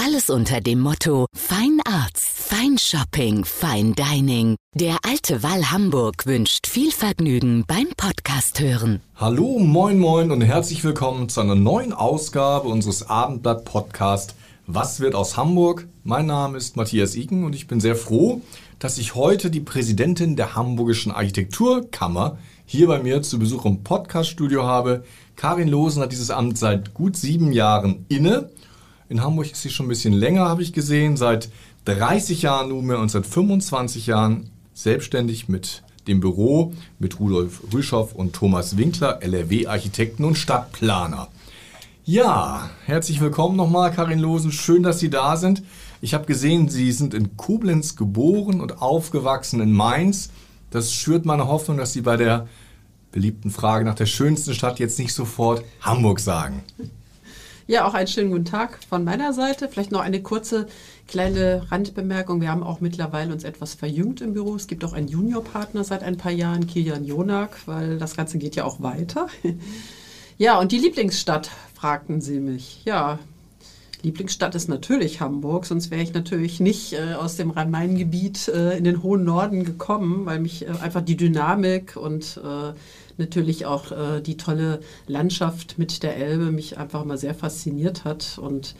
[0.00, 4.54] Alles unter dem Motto Fine Arts, Fine Shopping, Fine Dining.
[4.72, 9.00] Der alte Wall Hamburg wünscht viel Vergnügen beim Podcast hören.
[9.16, 14.36] Hallo, moin, moin und herzlich willkommen zu einer neuen Ausgabe unseres Abendblatt Podcast
[14.68, 15.88] Was wird aus Hamburg?
[16.04, 18.40] Mein Name ist Matthias Iken und ich bin sehr froh,
[18.78, 24.62] dass ich heute die Präsidentin der Hamburgischen Architekturkammer hier bei mir zu Besuch im Podcaststudio
[24.62, 25.02] habe.
[25.34, 28.48] Karin Losen hat dieses Amt seit gut sieben Jahren inne
[29.08, 31.48] in Hamburg ist sie schon ein bisschen länger, habe ich gesehen, seit
[31.86, 38.34] 30 Jahren nunmehr und seit 25 Jahren selbstständig mit dem Büro mit Rudolf Rüschow und
[38.34, 41.28] Thomas Winkler, LRW-Architekten und Stadtplaner.
[42.04, 44.52] Ja, herzlich willkommen nochmal, Karin Losen.
[44.52, 45.62] Schön, dass Sie da sind.
[46.00, 50.30] Ich habe gesehen, Sie sind in Koblenz geboren und aufgewachsen in Mainz.
[50.70, 52.46] Das schürt meine Hoffnung, dass Sie bei der
[53.12, 56.62] beliebten Frage nach der schönsten Stadt jetzt nicht sofort Hamburg sagen.
[57.70, 59.68] Ja, auch einen schönen guten Tag von meiner Seite.
[59.68, 60.68] Vielleicht noch eine kurze
[61.06, 62.40] kleine Randbemerkung.
[62.40, 64.56] Wir haben auch mittlerweile uns etwas verjüngt im Büro.
[64.56, 68.56] Es gibt auch einen Juniorpartner seit ein paar Jahren, Kilian Jonak, weil das Ganze geht
[68.56, 69.28] ja auch weiter.
[70.40, 72.82] Ja, und die Lieblingsstadt, fragten Sie mich.
[72.84, 73.18] Ja,
[74.02, 78.84] Lieblingsstadt ist natürlich Hamburg, sonst wäre ich natürlich nicht äh, aus dem Rhein-Main-Gebiet äh, in
[78.84, 82.72] den hohen Norden gekommen, weil mich äh, einfach die Dynamik und äh,
[83.18, 88.38] natürlich auch äh, die tolle Landschaft mit der Elbe mich einfach mal sehr fasziniert hat.
[88.40, 88.74] Und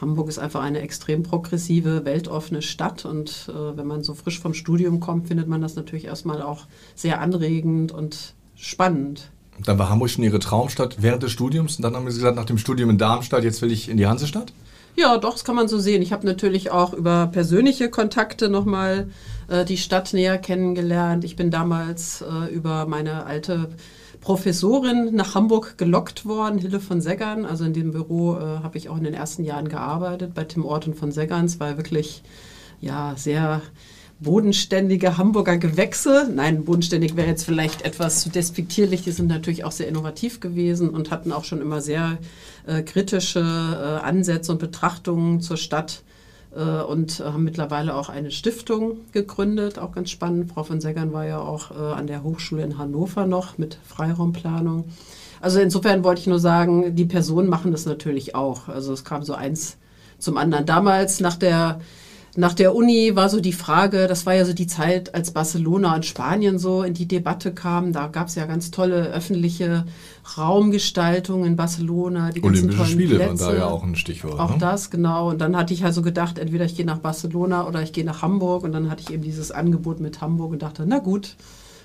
[0.00, 3.04] Hamburg ist einfach eine extrem progressive, weltoffene Stadt.
[3.04, 6.66] Und äh, wenn man so frisch vom Studium kommt, findet man das natürlich erstmal auch
[6.94, 9.30] sehr anregend und spannend.
[9.64, 11.76] Dann war Hamburg schon Ihre Traumstadt während des Studiums.
[11.76, 14.06] Und dann haben Sie gesagt, nach dem Studium in Darmstadt, jetzt will ich in die
[14.06, 14.52] Hansestadt?
[14.94, 16.02] Ja, doch, das kann man so sehen.
[16.02, 19.08] Ich habe natürlich auch über persönliche Kontakte nochmal
[19.48, 21.24] äh, die Stadt näher kennengelernt.
[21.24, 23.70] Ich bin damals äh, über meine alte
[24.20, 27.46] Professorin nach Hamburg gelockt worden, Hille von Seggern.
[27.46, 30.64] Also in dem Büro äh, habe ich auch in den ersten Jahren gearbeitet bei Tim
[30.64, 31.46] Ort und von Seggern.
[31.46, 32.22] Es war wirklich
[32.80, 33.62] ja, sehr
[34.22, 36.28] bodenständige Hamburger Gewächse.
[36.34, 39.02] Nein, bodenständig wäre jetzt vielleicht etwas zu despektierlich.
[39.02, 42.18] Die sind natürlich auch sehr innovativ gewesen und hatten auch schon immer sehr
[42.66, 46.02] äh, kritische äh, Ansätze und Betrachtungen zur Stadt
[46.54, 50.52] äh, und haben mittlerweile auch eine Stiftung gegründet, auch ganz spannend.
[50.52, 54.84] Frau von Seggern war ja auch äh, an der Hochschule in Hannover noch mit Freiraumplanung.
[55.40, 58.68] Also insofern wollte ich nur sagen, die Personen machen das natürlich auch.
[58.68, 59.76] Also es kam so eins
[60.18, 60.66] zum anderen.
[60.66, 61.80] Damals nach der
[62.34, 65.94] nach der Uni war so die Frage, das war ja so die Zeit, als Barcelona
[65.94, 67.92] und Spanien so in die Debatte kam.
[67.92, 69.84] Da gab es ja ganz tolle öffentliche
[70.38, 72.30] Raumgestaltung in Barcelona.
[72.30, 73.44] Die Olympische Spiele Plätze.
[73.44, 74.40] waren da ja auch ein Stichwort.
[74.40, 74.58] Auch ne?
[74.58, 75.28] das, genau.
[75.28, 78.22] Und dann hatte ich also gedacht, entweder ich gehe nach Barcelona oder ich gehe nach
[78.22, 78.64] Hamburg.
[78.64, 81.36] Und dann hatte ich eben dieses Angebot mit Hamburg und dachte, na gut,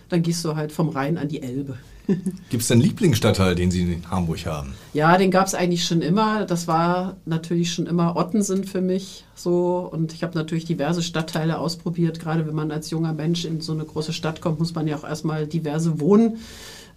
[0.10, 1.78] dann gehst du halt vom Rhein an die Elbe.
[2.50, 4.74] Gibt es einen Lieblingsstadtteil, den Sie in Hamburg haben?
[4.94, 6.46] Ja, den gab es eigentlich schon immer.
[6.46, 9.90] Das war natürlich schon immer Ottensen für mich so.
[9.92, 12.20] Und ich habe natürlich diverse Stadtteile ausprobiert.
[12.20, 14.96] Gerade wenn man als junger Mensch in so eine große Stadt kommt, muss man ja
[14.96, 16.38] auch erstmal diverse Wohn-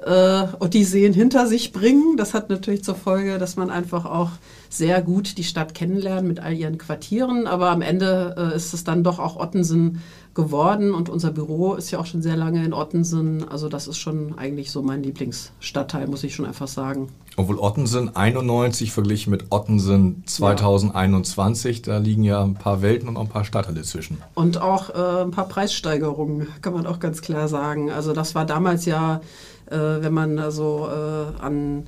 [0.05, 2.17] äh, Odysseen hinter sich bringen.
[2.17, 4.31] Das hat natürlich zur Folge, dass man einfach auch
[4.69, 7.47] sehr gut die Stadt kennenlernt mit all ihren Quartieren.
[7.47, 10.01] Aber am Ende äh, ist es dann doch auch Ottensen
[10.35, 13.49] geworden und unser Büro ist ja auch schon sehr lange in Ottensen.
[13.49, 17.09] Also das ist schon eigentlich so mein Lieblingsstadtteil, muss ich schon einfach sagen.
[17.37, 21.93] Obwohl Ottensen 91 verglichen mit Ottensen 2021, ja.
[21.93, 24.19] da liegen ja ein paar Welten und auch ein paar Stadtteile zwischen.
[24.35, 27.91] Und auch äh, ein paar Preissteigerungen, kann man auch ganz klar sagen.
[27.91, 29.21] Also das war damals ja,
[29.67, 31.87] äh, wenn man also äh, an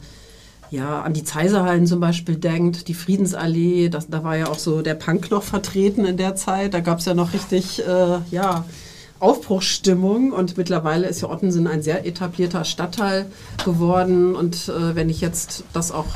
[0.72, 4.80] ja, an die Zeiserhallen zum Beispiel denkt, die Friedensallee, das, da war ja auch so
[4.80, 6.72] der Punk noch vertreten in der Zeit.
[6.72, 8.64] Da gab es ja noch richtig, äh, ja,
[9.20, 13.26] Aufbruchsstimmung und mittlerweile ist ja Ottensen ein sehr etablierter Stadtteil
[13.64, 14.34] geworden.
[14.34, 16.06] Und äh, wenn ich jetzt das auch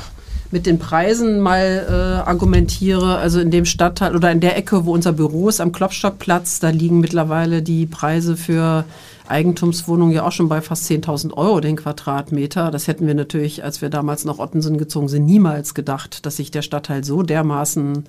[0.49, 4.93] mit den Preisen mal äh, argumentiere, also in dem Stadtteil oder in der Ecke, wo
[4.93, 8.85] unser Büro ist, am Klopstockplatz, da liegen mittlerweile die Preise für
[9.27, 12.71] Eigentumswohnungen ja auch schon bei fast 10.000 Euro den Quadratmeter.
[12.71, 16.51] Das hätten wir natürlich, als wir damals nach Ottensen gezogen sind, niemals gedacht, dass sich
[16.51, 18.05] der Stadtteil so dermaßen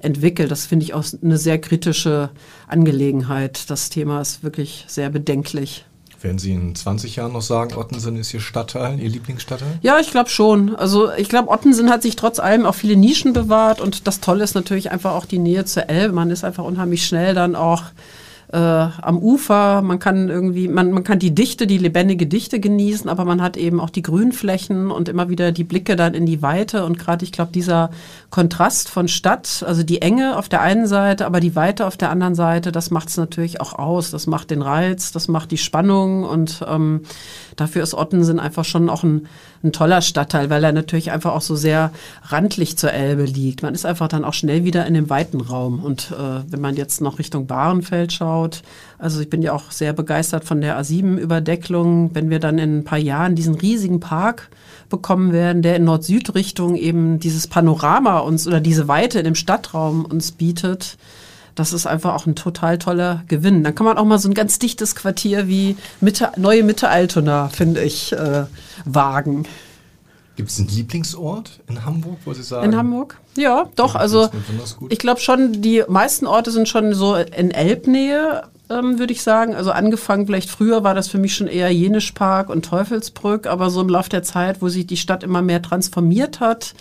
[0.00, 0.50] entwickelt.
[0.50, 2.30] Das finde ich auch eine sehr kritische
[2.66, 3.70] Angelegenheit.
[3.70, 5.84] Das Thema ist wirklich sehr bedenklich.
[6.22, 9.78] Werden Sie in 20 Jahren noch sagen, Ottensen ist Ihr Stadtteil, Ihr Lieblingsstadtteil?
[9.82, 10.76] Ja, ich glaube schon.
[10.76, 14.44] Also ich glaube, Ottensen hat sich trotz allem auch viele Nischen bewahrt und das Tolle
[14.44, 16.14] ist natürlich einfach auch die Nähe zur Elbe.
[16.14, 17.82] Man ist einfach unheimlich schnell dann auch
[18.52, 23.08] äh, am Ufer, man kann irgendwie, man, man kann die Dichte, die lebendige Dichte genießen,
[23.08, 26.42] aber man hat eben auch die Grünflächen und immer wieder die Blicke dann in die
[26.42, 26.84] Weite.
[26.84, 27.90] Und gerade, ich glaube, dieser
[28.28, 32.10] Kontrast von Stadt, also die Enge auf der einen Seite, aber die Weite auf der
[32.10, 35.58] anderen Seite, das macht es natürlich auch aus, das macht den Reiz, das macht die
[35.58, 36.24] Spannung.
[36.24, 37.04] Und ähm,
[37.56, 39.28] dafür ist Ottensen einfach schon auch ein,
[39.64, 41.90] ein toller Stadtteil, weil er natürlich einfach auch so sehr
[42.24, 43.62] randlich zur Elbe liegt.
[43.62, 45.82] Man ist einfach dann auch schnell wieder in dem weiten Raum.
[45.82, 48.62] Und äh, wenn man jetzt noch Richtung Bahrenfeld schaut, aufgebaut.
[48.98, 52.14] Also ich bin ja auch sehr begeistert von der A7-Überdecklung.
[52.14, 54.50] Wenn wir dann in ein paar Jahren diesen riesigen Park
[54.88, 60.04] bekommen werden, der in Nord-Süd-Richtung eben dieses Panorama uns oder diese Weite in dem Stadtraum
[60.04, 60.96] uns bietet,
[61.54, 63.62] das ist einfach auch ein total toller Gewinn.
[63.62, 67.48] Dann kann man auch mal so ein ganz dichtes Quartier wie Mitte, neue Mitte Altona,
[67.48, 68.44] finde ich, äh,
[68.86, 69.44] wagen.
[70.36, 72.72] Gibt es einen Lieblingsort in Hamburg, wo Sie sagen?
[72.72, 73.18] In Hamburg?
[73.36, 73.94] Ja, doch.
[73.94, 74.30] also
[74.88, 79.54] ich glaube schon, die meisten Orte sind schon so in Elbnähe, ähm, würde ich sagen.
[79.54, 83.82] Also angefangen vielleicht früher war das für mich schon eher Jenischpark und Teufelsbrück, aber so
[83.82, 86.74] im Laufe der Zeit, wo sich die Stadt immer mehr transformiert hat,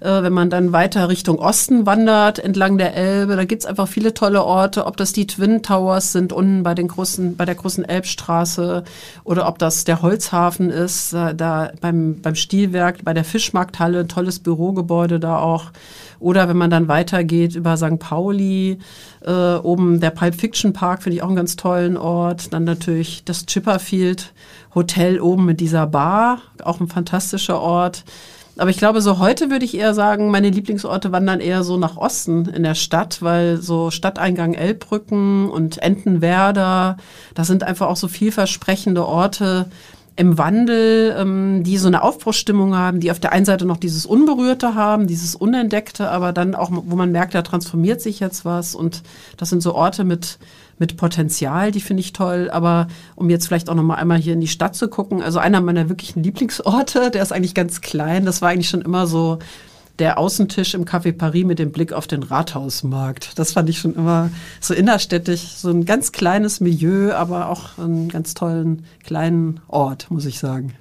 [0.00, 4.14] äh, wenn man dann weiter Richtung Osten wandert, entlang der Elbe, da gibt's einfach viele
[4.14, 7.84] tolle Orte, ob das die Twin Towers sind unten bei den großen, bei der großen
[7.84, 8.84] Elbstraße
[9.24, 14.38] oder ob das der Holzhafen ist, äh, da beim, beim Stilwerk, bei der Fischmarkthalle, tolles
[14.38, 15.66] Bürogebäude da auch.
[16.18, 17.98] Oder wenn man dann weitergeht über St.
[17.98, 18.78] Pauli,
[19.24, 22.52] äh, oben der Pulp Fiction Park finde ich auch einen ganz tollen Ort.
[22.52, 24.32] Dann natürlich das Chipperfield
[24.74, 28.04] Hotel oben mit dieser Bar, auch ein fantastischer Ort.
[28.58, 31.98] Aber ich glaube, so heute würde ich eher sagen, meine Lieblingsorte wandern eher so nach
[31.98, 36.96] Osten in der Stadt, weil so Stadteingang Elbbrücken und Entenwerder,
[37.34, 39.66] das sind einfach auch so vielversprechende Orte
[40.16, 44.06] im Wandel, ähm, die so eine Aufbruchsstimmung haben, die auf der einen Seite noch dieses
[44.06, 48.74] Unberührte haben, dieses Unentdeckte, aber dann auch, wo man merkt, da transformiert sich jetzt was.
[48.74, 49.02] Und
[49.36, 50.38] das sind so Orte mit
[50.78, 52.50] mit Potenzial, die finde ich toll.
[52.50, 55.38] Aber um jetzt vielleicht auch noch mal einmal hier in die Stadt zu gucken, also
[55.38, 58.24] einer meiner wirklichen Lieblingsorte, der ist eigentlich ganz klein.
[58.24, 59.38] Das war eigentlich schon immer so
[59.98, 63.38] der Außentisch im Café Paris mit dem Blick auf den Rathausmarkt.
[63.38, 64.30] Das fand ich schon immer
[64.60, 70.26] so innerstädtisch, so ein ganz kleines Milieu, aber auch einen ganz tollen kleinen Ort, muss
[70.26, 70.74] ich sagen.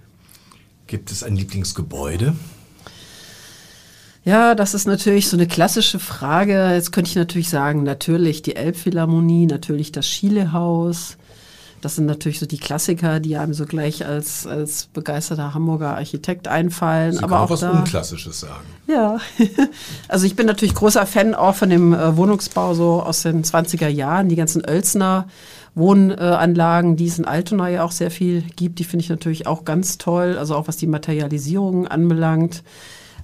[0.88, 2.36] Gibt es ein Lieblingsgebäude?
[4.25, 6.72] Ja, das ist natürlich so eine klassische Frage.
[6.74, 11.18] Jetzt könnte ich natürlich sagen, natürlich die Elbphilharmonie, natürlich das Schielehaus.
[11.81, 16.48] Das sind natürlich so die Klassiker, die einem so gleich als, als begeisterter Hamburger Architekt
[16.48, 17.13] einfallen.
[17.13, 18.66] Sie aber auch was da, Unklassisches sagen.
[18.88, 19.19] Ja,
[20.07, 23.88] also ich bin natürlich großer Fan auch von dem äh, Wohnungsbau so aus den 20er
[23.88, 25.27] Jahren, die ganzen Oelsner
[25.75, 29.66] Wohnanlagen, die es in Altona ja auch sehr viel gibt, die finde ich natürlich auch
[29.66, 32.63] ganz toll, also auch was die Materialisierung anbelangt.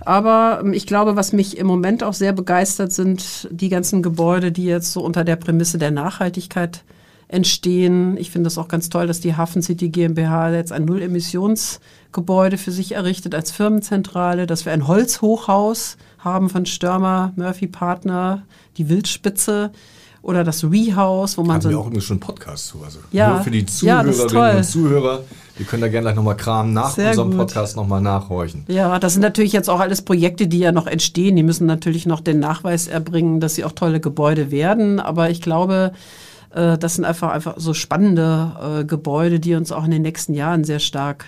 [0.02, 4.52] Aber ähm, ich glaube, was mich im Moment auch sehr begeistert, sind die ganzen Gebäude,
[4.52, 6.84] die jetzt so unter der Prämisse der Nachhaltigkeit
[7.28, 8.18] entstehen.
[8.18, 12.72] Ich finde es auch ganz toll, dass die Hafen City GmbH jetzt ein Null-Emissionsgebäude für
[12.72, 18.44] sich errichtet als Firmenzentrale, dass wir ein Holzhochhaus haben von Störmer, Murphy Partner,
[18.78, 19.72] die Wildspitze
[20.22, 21.70] oder das Rehouse, wo man Haben so.
[21.70, 22.84] wir auch irgendwie schon einen Podcast zu.
[22.84, 25.24] Also ja, nur für die Zuhörerinnen ja, und Zuhörer.
[25.60, 27.40] Die können da gerne gleich nochmal Kram nach Sehr unserem gut.
[27.40, 28.64] Podcast nochmal nachhorchen.
[28.68, 31.36] Ja, das sind natürlich jetzt auch alles Projekte, die ja noch entstehen.
[31.36, 35.00] Die müssen natürlich noch den Nachweis erbringen, dass sie auch tolle Gebäude werden.
[35.00, 35.92] Aber ich glaube,
[36.54, 40.34] äh, das sind einfach, einfach so spannende äh, Gebäude, die uns auch in den nächsten
[40.34, 41.26] Jahren sehr stark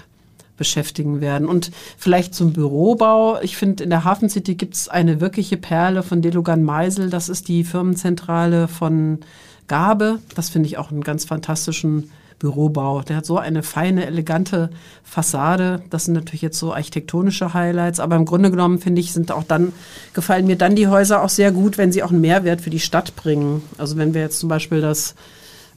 [0.58, 1.48] beschäftigen werden.
[1.48, 3.39] Und vielleicht zum Bürobau.
[3.42, 7.10] Ich finde, in der Hafen City gibt es eine wirkliche Perle von Delogan Meisel.
[7.10, 9.20] Das ist die Firmenzentrale von
[9.68, 10.20] Gabe.
[10.36, 12.12] Das finde ich auch einen ganz fantastischen
[12.44, 13.02] Bürobau.
[13.04, 14.70] Der hat so eine feine, elegante
[15.02, 15.82] Fassade.
[15.90, 19.44] Das sind natürlich jetzt so architektonische Highlights, aber im Grunde genommen finde ich, sind auch
[19.44, 19.72] dann,
[20.14, 22.82] gefallen mir dann die Häuser auch sehr gut, wenn sie auch einen Mehrwert für die
[22.82, 23.64] Stadt bringen.
[23.78, 25.16] Also wenn wir jetzt zum Beispiel das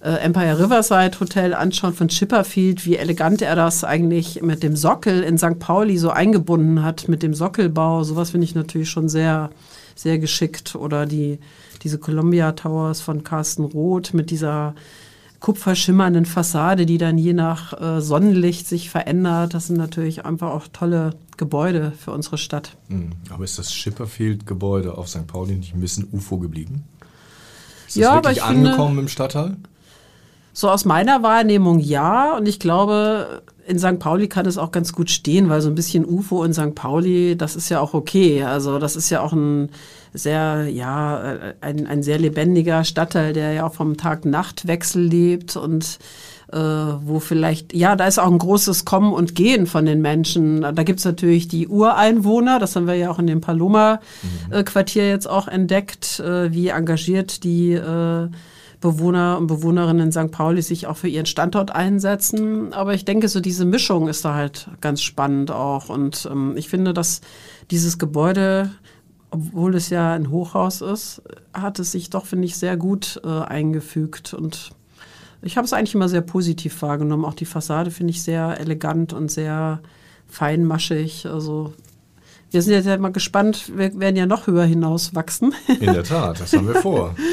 [0.03, 5.23] äh, Empire Riverside Hotel anschauen von Chipperfield, wie elegant er das eigentlich mit dem Sockel
[5.23, 5.61] in St.
[5.61, 8.03] Pauli so eingebunden hat, mit dem Sockelbau.
[8.03, 9.51] Sowas finde ich natürlich schon sehr,
[9.95, 10.75] sehr geschickt.
[10.75, 11.39] Oder die,
[11.85, 14.75] diese Columbia Towers von Carsten Roth mit dieser
[15.41, 19.55] kupferschimmernden Fassade, die dann je nach äh, Sonnenlicht sich verändert.
[19.55, 22.77] Das sind natürlich einfach auch tolle Gebäude für unsere Stadt.
[22.89, 23.11] Mhm.
[23.31, 25.27] Aber ist das Schipperfield-Gebäude auf St.
[25.27, 26.85] Pauli nicht ein bisschen UFO geblieben?
[27.87, 29.57] Ist das Ja, aber wirklich ich finde- angekommen im Stadtteil?
[30.53, 32.35] So aus meiner Wahrnehmung ja.
[32.37, 33.99] Und ich glaube, in St.
[33.99, 36.75] Pauli kann es auch ganz gut stehen, weil so ein bisschen UFO in St.
[36.75, 38.45] Pauli, das ist ja auch okay.
[38.45, 39.71] Also das ist ja auch ein
[40.13, 45.99] sehr, ja, äh, ein, ein sehr lebendiger Stadtteil, der ja auch vom Tag-Nacht-Wechsel lebt und
[46.53, 50.61] äh, wo vielleicht, ja, da ist auch ein großes Kommen und Gehen von den Menschen.
[50.61, 55.49] Da gibt's natürlich die Ureinwohner, das haben wir ja auch in dem Paloma-Quartier jetzt auch
[55.49, 58.29] entdeckt, äh, wie engagiert die äh,
[58.87, 60.31] Bewohner und Bewohnerinnen in St.
[60.31, 62.73] Pauli sich auch für ihren Standort einsetzen.
[62.73, 65.89] Aber ich denke, so diese Mischung ist da halt ganz spannend auch.
[65.89, 67.21] Und ähm, ich finde, dass
[67.73, 68.71] dieses Gebäude,
[69.31, 71.21] obwohl es ja ein Hochhaus ist,
[71.53, 74.35] hat es sich doch, finde ich, sehr gut äh, eingefügt.
[74.35, 74.71] Und
[75.43, 77.25] ich habe es eigentlich immer sehr positiv wahrgenommen.
[77.25, 79.81] Auch die Fassade finde ich sehr elegant und sehr
[80.29, 81.27] feinmaschig.
[81.27, 81.73] Also
[82.53, 85.55] wir sind jetzt ja mal gespannt, wir werden ja noch höher hinaus wachsen.
[85.81, 87.17] In der Tat, das haben wir vor.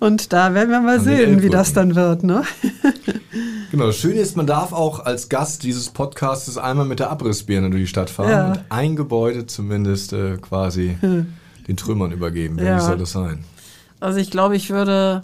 [0.00, 2.22] Und da werden wir mal An sehen, wie das dann wird.
[2.24, 2.42] Ne?
[3.70, 7.68] Genau, das Schöne ist, man darf auch als Gast dieses Podcastes einmal mit der Abrissbirne
[7.68, 8.46] durch die Stadt fahren Ja.
[8.52, 12.58] und ein Gebäude zumindest äh, quasi den Trümmern übergeben.
[12.58, 12.80] Wie Ja.
[12.80, 13.44] soll das sein?
[14.00, 15.22] Also ich glaube, ich würde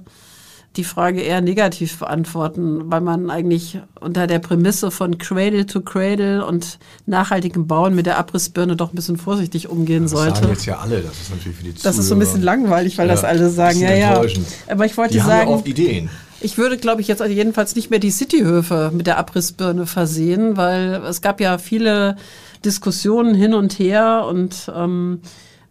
[0.76, 6.44] die Frage eher negativ beantworten, weil man eigentlich unter der Prämisse von Cradle to Cradle
[6.44, 10.36] und nachhaltigem Bauen mit der Abrissbirne doch ein bisschen vorsichtig umgehen Das sollte.
[10.40, 11.00] sagen jetzt ja alle.
[11.00, 13.24] Das ist natürlich für die Das ist so ein bisschen Zuhörer langweilig, weil Ja, das
[13.24, 14.22] alle sagen, ja, ja.
[14.68, 16.10] Aber ich wollte Die haben ja sagen, oft Ideen.
[16.40, 20.56] ich würde, glaube ich, jetzt also jedenfalls nicht mehr die Cityhöfe mit der Abrissbirne versehen,
[20.56, 22.16] weil es gab ja viele
[22.64, 25.20] Diskussionen hin und her und ähm,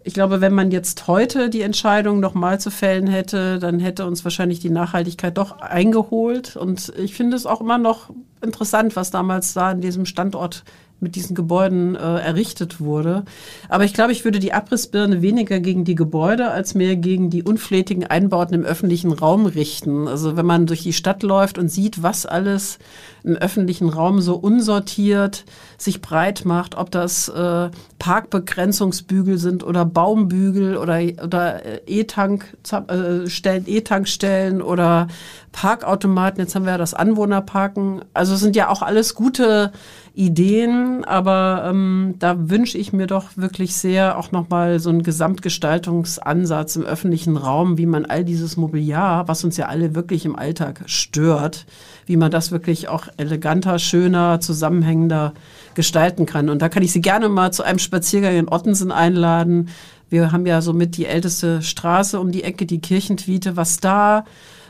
[0.03, 4.23] ich glaube, wenn man jetzt heute die Entscheidung nochmal zu fällen hätte, dann hätte uns
[4.23, 6.55] wahrscheinlich die Nachhaltigkeit doch eingeholt.
[6.55, 8.09] Und ich finde es auch immer noch
[8.41, 10.63] interessant, was damals da an diesem Standort
[11.03, 13.23] mit diesen Gebäuden äh, errichtet wurde.
[13.69, 17.43] Aber ich glaube, ich würde die Abrissbirne weniger gegen die Gebäude als mehr gegen die
[17.43, 20.07] unflätigen Einbauten im öffentlichen Raum richten.
[20.07, 22.79] Also wenn man durch die Stadt läuft und sieht, was alles
[23.23, 25.45] im öffentlichen Raum so unsortiert
[25.77, 27.69] sich breit macht, ob das äh,
[27.99, 35.07] Parkbegrenzungsbügel sind oder Baumbügel oder, oder äh, äh, Stellen, E-Tankstellen oder
[35.51, 36.41] Parkautomaten.
[36.41, 38.03] Jetzt haben wir ja das Anwohnerparken.
[38.13, 39.71] Also es sind ja auch alles gute
[40.15, 46.75] Ideen, aber ähm, da wünsche ich mir doch wirklich sehr auch nochmal so einen Gesamtgestaltungsansatz
[46.75, 50.83] im öffentlichen Raum, wie man all dieses Mobiliar, was uns ja alle wirklich im Alltag
[50.85, 51.65] stört,
[52.05, 55.33] wie man das wirklich auch eleganter, schöner, zusammenhängender
[55.73, 56.49] gestalten kann.
[56.49, 59.69] Und da kann ich Sie gerne mal zu einem Spaziergang in Ottensen einladen.
[60.11, 64.25] Wir haben ja somit die älteste Straße um die Ecke, die Kirchentwiete, was da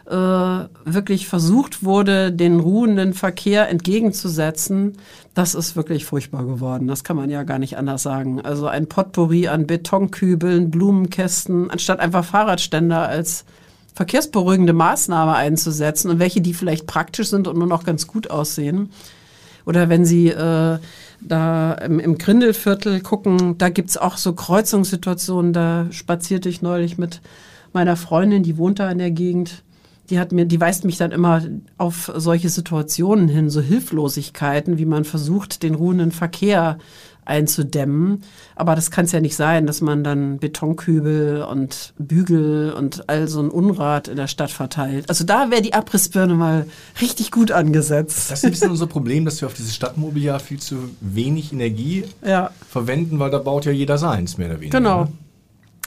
[0.05, 4.97] äh, wirklich versucht wurde, den ruhenden Verkehr entgegenzusetzen,
[5.33, 6.87] das ist wirklich furchtbar geworden.
[6.87, 8.41] Das kann man ja gar nicht anders sagen.
[8.41, 13.45] Also ein Potpourri an Betonkübeln, Blumenkästen, anstatt einfach Fahrradständer als
[13.95, 18.89] verkehrsberuhigende Maßnahme einzusetzen und welche, die vielleicht praktisch sind und nur noch ganz gut aussehen.
[19.65, 20.79] Oder wenn Sie äh,
[21.21, 25.53] da im, im Grindelviertel gucken, da gibt's auch so Kreuzungssituationen.
[25.53, 27.21] Da spazierte ich neulich mit
[27.71, 29.63] meiner Freundin, die wohnt da in der Gegend.
[30.09, 31.41] Die hat mir, die weist mich dann immer
[31.77, 36.77] auf solche Situationen hin, so Hilflosigkeiten, wie man versucht, den ruhenden Verkehr
[37.25, 38.21] einzudämmen.
[38.55, 43.27] Aber das kann es ja nicht sein, dass man dann Betonkübel und Bügel und all
[43.27, 45.05] so ein Unrat in der Stadt verteilt.
[45.09, 46.65] Also da wäre die Abrissbirne mal
[47.01, 48.29] richtig gut angesetzt.
[48.29, 52.03] Das ist ein bisschen unser Problem, dass wir auf dieses Stadtmobiliar viel zu wenig Energie
[52.25, 52.51] Ja.
[52.69, 54.77] verwenden, weil da baut ja jeder seins, mehr oder weniger.
[54.77, 55.07] Genau.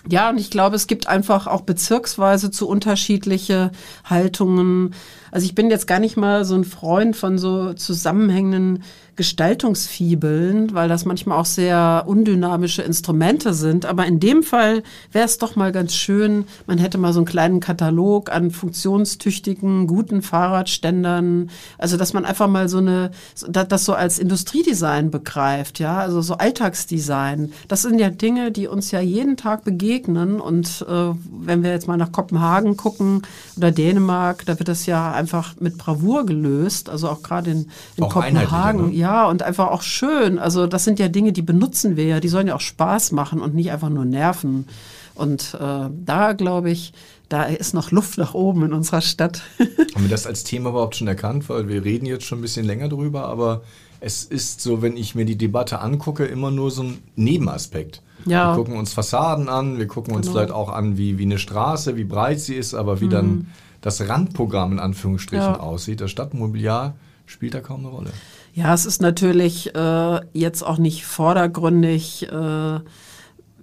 [0.08, 3.72] Ja, und ich glaube, es gibt einfach auch bezirksweise zu unterschiedliche
[4.04, 4.94] Haltungen.
[5.30, 8.82] Also ich bin jetzt gar nicht mal so ein Freund von so zusammenhängenden
[9.16, 13.86] Gestaltungsfibeln, weil das manchmal auch sehr undynamische Instrumente sind.
[13.86, 17.26] Aber in dem Fall wäre es doch mal ganz schön, man hätte mal so einen
[17.26, 21.50] kleinen Katalog an funktionstüchtigen, guten Fahrradständern.
[21.78, 23.10] Also dass man einfach mal so eine,
[23.50, 27.52] das so als Industriedesign begreift, ja, also so Alltagsdesign.
[27.68, 30.40] Das sind ja Dinge, die uns ja jeden Tag begegnen.
[30.40, 33.22] Und äh, wenn wir jetzt mal nach Kopenhagen gucken
[33.56, 36.88] oder Dänemark, da wird das ja einfach mit Bravour gelöst.
[36.88, 38.86] Also auch gerade in, in Auch Kopenhagen.
[38.90, 38.94] ne?
[38.94, 40.38] Ja, und einfach auch schön.
[40.38, 42.20] Also das sind ja Dinge, die benutzen wir ja.
[42.20, 44.66] Die sollen ja auch Spaß machen und nicht einfach nur nerven.
[45.14, 46.92] Und äh, da glaube ich,
[47.28, 49.42] da ist noch Luft nach oben in unserer Stadt.
[49.58, 51.48] Haben wir das als Thema überhaupt schon erkannt?
[51.48, 53.62] Weil wir reden jetzt schon ein bisschen länger drüber, aber
[53.98, 58.02] es ist so, wenn ich mir die Debatte angucke, immer nur so ein Nebenaspekt.
[58.26, 58.52] Ja.
[58.52, 60.38] Wir gucken uns Fassaden an, wir gucken uns Genau.
[60.38, 63.46] vielleicht auch an, wie, wie eine Straße, wie breit sie ist, aber wie dann
[63.86, 65.44] das Randprogramm in Anführungsstrichen.
[65.44, 65.60] Ja.
[65.60, 66.00] aussieht.
[66.00, 68.10] Das Stadtmobiliar spielt da kaum eine Rolle.
[68.52, 72.80] Ja, es ist natürlich äh, jetzt auch nicht vordergründig äh,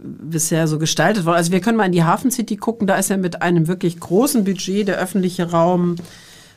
[0.02, 1.36] bisher so gestaltet worden.
[1.36, 4.00] Also wir können mal in die Hafen City gucken, da ist ja mit einem wirklich
[4.00, 5.98] großen Budget der öffentliche Raum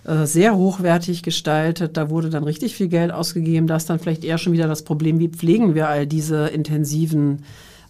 [0.05, 1.97] äh, sehr hochwertig gestaltet.
[1.97, 3.67] Da wurde dann richtig viel Geld ausgegeben.
[3.67, 7.43] Da ist dann vielleicht eher schon wieder das Problem, wie pflegen wir all diese intensiven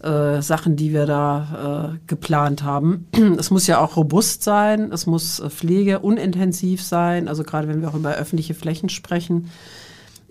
[0.06, 3.08] äh, Sachen, die wir da äh, geplant haben.
[3.38, 7.82] Es muss ja auch robust sein, es muss äh, pflege unintensiv sein, also gerade wenn
[7.82, 9.50] wir auch über öffentliche Flächen sprechen.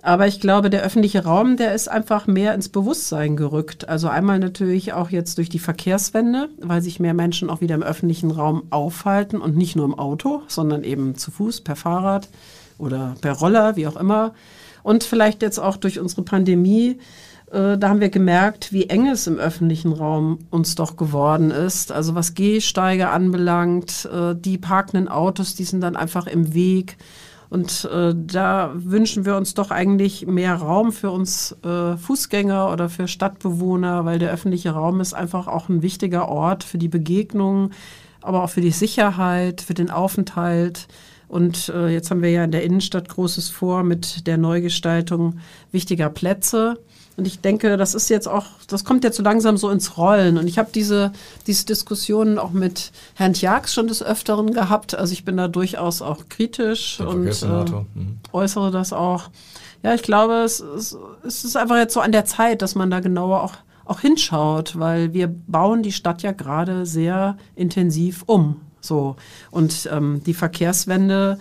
[0.02, 3.90] Aber ich glaube, der öffentliche Raum, der ist einfach mehr ins Bewusstsein gerückt.
[3.90, 7.82] Also einmal natürlich auch jetzt durch die Verkehrswende, weil sich mehr Menschen auch wieder im
[7.82, 12.30] öffentlichen Raum aufhalten und nicht nur im Auto, sondern eben zu Fuß, per Fahrrad
[12.78, 14.36] oder per Roller, wie auch immer.
[14.84, 17.00] Und vielleicht jetzt auch durch unsere Pandemie,
[17.56, 21.92] äh, da haben wir gemerkt, wie eng es im öffentlichen Raum uns doch geworden ist.
[21.92, 26.98] Also was Gehsteige anbelangt, äh, die parkenden Autos, die sind dann einfach im Weg.
[27.50, 32.90] Und äh, da wünschen wir uns doch eigentlich mehr Raum für uns äh, Fußgänger oder
[32.90, 37.72] für Stadtbewohner, weil der öffentliche Raum ist einfach auch ein wichtiger Ort für die Begegnung,
[38.22, 40.88] aber auch für die Sicherheit, für den Aufenthalt.
[41.28, 45.38] Und äh, jetzt haben wir ja in der Innenstadt Großes vor mit der Neugestaltung
[45.72, 46.80] wichtiger Plätze.
[47.18, 50.38] Und ich denke, das ist jetzt auch, das kommt jetzt so langsam so ins Rollen.
[50.38, 51.14] Und ich habe diese,
[51.48, 54.96] diese Diskussionen auch mit Herrn Tjax schon des Öfteren gehabt.
[54.96, 57.46] Also ich bin da durchaus auch kritisch Der und äh.
[57.46, 58.20] Mhm.
[58.34, 59.30] äußere das auch.
[59.82, 62.90] Ja, ich glaube, es, es, es ist einfach jetzt so an der Zeit, dass man
[62.90, 63.54] da genauer auch,
[63.86, 68.60] auch hinschaut, weil wir bauen die Stadt ja gerade sehr intensiv um.
[68.82, 69.16] So.
[69.52, 71.40] Und ähm, die Verkehrswende,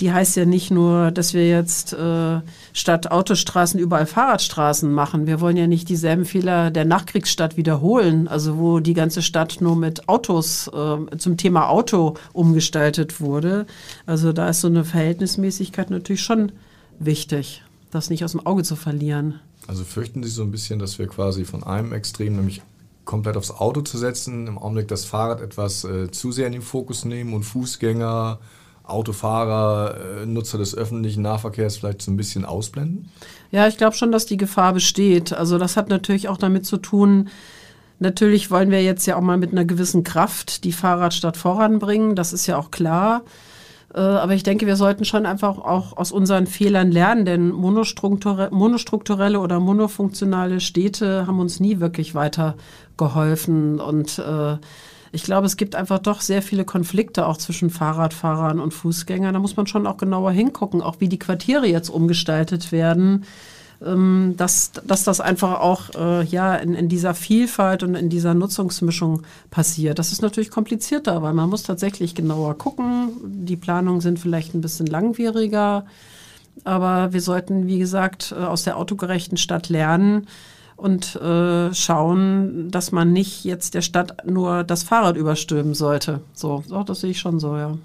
[0.00, 2.40] die heißt ja nicht nur, dass wir jetzt äh,
[2.72, 5.26] statt Autostraßen überall Fahrradstraßen machen.
[5.26, 9.74] Wir wollen ja nicht dieselben Fehler der Nachkriegsstadt wiederholen, also wo die ganze Stadt nur
[9.74, 13.66] mit Autos äh, zum Thema Auto umgestaltet wurde.
[14.04, 16.52] Also da ist so eine Verhältnismäßigkeit natürlich schon
[16.98, 19.40] wichtig, das nicht aus dem Auge zu verlieren.
[19.66, 22.62] Also fürchten Sie so ein bisschen, dass wir quasi von einem Extrem, nämlich
[23.06, 26.62] komplett aufs Auto zu setzen, im Augenblick das Fahrrad etwas äh, zu sehr in den
[26.62, 28.38] Fokus nehmen und Fußgänger,
[28.86, 33.10] Autofahrer, äh, Nutzer des öffentlichen Nahverkehrs vielleicht so ein bisschen ausblenden?
[33.50, 35.32] Ja, ich glaube schon, dass die Gefahr besteht.
[35.32, 37.28] Also das hat natürlich auch damit zu tun,
[37.98, 42.32] natürlich wollen wir jetzt ja auch mal mit einer gewissen Kraft die Fahrradstadt voranbringen, das
[42.32, 43.22] ist ja auch klar.
[43.94, 49.40] Äh, Aber ich denke, wir sollten schon einfach auch aus unseren Fehlern lernen, denn monostrukturelle,
[49.40, 53.80] oder monofunktionale Städte haben uns nie wirklich weitergeholfen.
[53.80, 54.58] Und äh,
[55.16, 59.32] ich glaube, es gibt einfach doch sehr viele Konflikte auch zwischen Fahrradfahrern und Fußgängern.
[59.32, 63.24] Da muss man schon auch genauer hingucken, auch wie die Quartiere jetzt umgestaltet werden.
[63.82, 68.34] Ähm, dass, dass das einfach auch äh, ja, in, in dieser Vielfalt und in dieser
[68.34, 69.98] Nutzungsmischung passiert.
[69.98, 73.12] Das ist natürlich komplizierter, weil man muss tatsächlich genauer gucken.
[73.24, 75.86] Die Planungen sind vielleicht ein bisschen langwieriger,
[76.64, 80.26] aber wir sollten, wie gesagt, äh, aus der autogerechten Stadt lernen
[80.76, 86.20] und äh, schauen, dass man nicht jetzt der Stadt nur das Fahrrad überstülpen sollte.
[86.34, 87.76] So, so das sehe ich schon so, ja.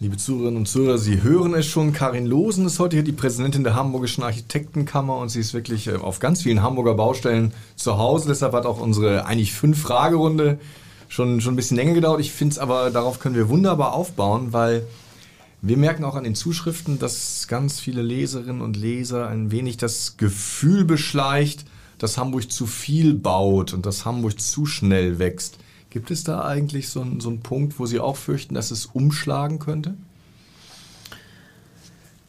[0.00, 1.92] Liebe Zuhörerinnen und Zuhörer, Sie hören es schon.
[1.92, 5.96] Karin Losen ist heute hier die Präsidentin der Hamburgischen Architektenkammer und sie ist wirklich äh,
[5.96, 8.28] auf ganz vielen Hamburger Baustellen zu Hause.
[8.28, 10.60] Deshalb hat auch unsere eigentlich fünf Fragerunde
[11.08, 12.20] schon, schon ein bisschen länger gedauert.
[12.20, 14.86] Ich finde es aber, darauf können wir wunderbar aufbauen, weil
[15.60, 20.16] wir merken auch an den Zuschriften, dass ganz viele Leserinnen und Leser ein wenig das
[20.16, 21.64] Gefühl beschleicht,
[21.98, 25.58] dass Hamburg zu viel baut und dass Hamburg zu schnell wächst.
[25.90, 28.86] Gibt es da eigentlich so einen, so einen Punkt, wo Sie auch fürchten, dass es
[28.86, 29.94] umschlagen könnte?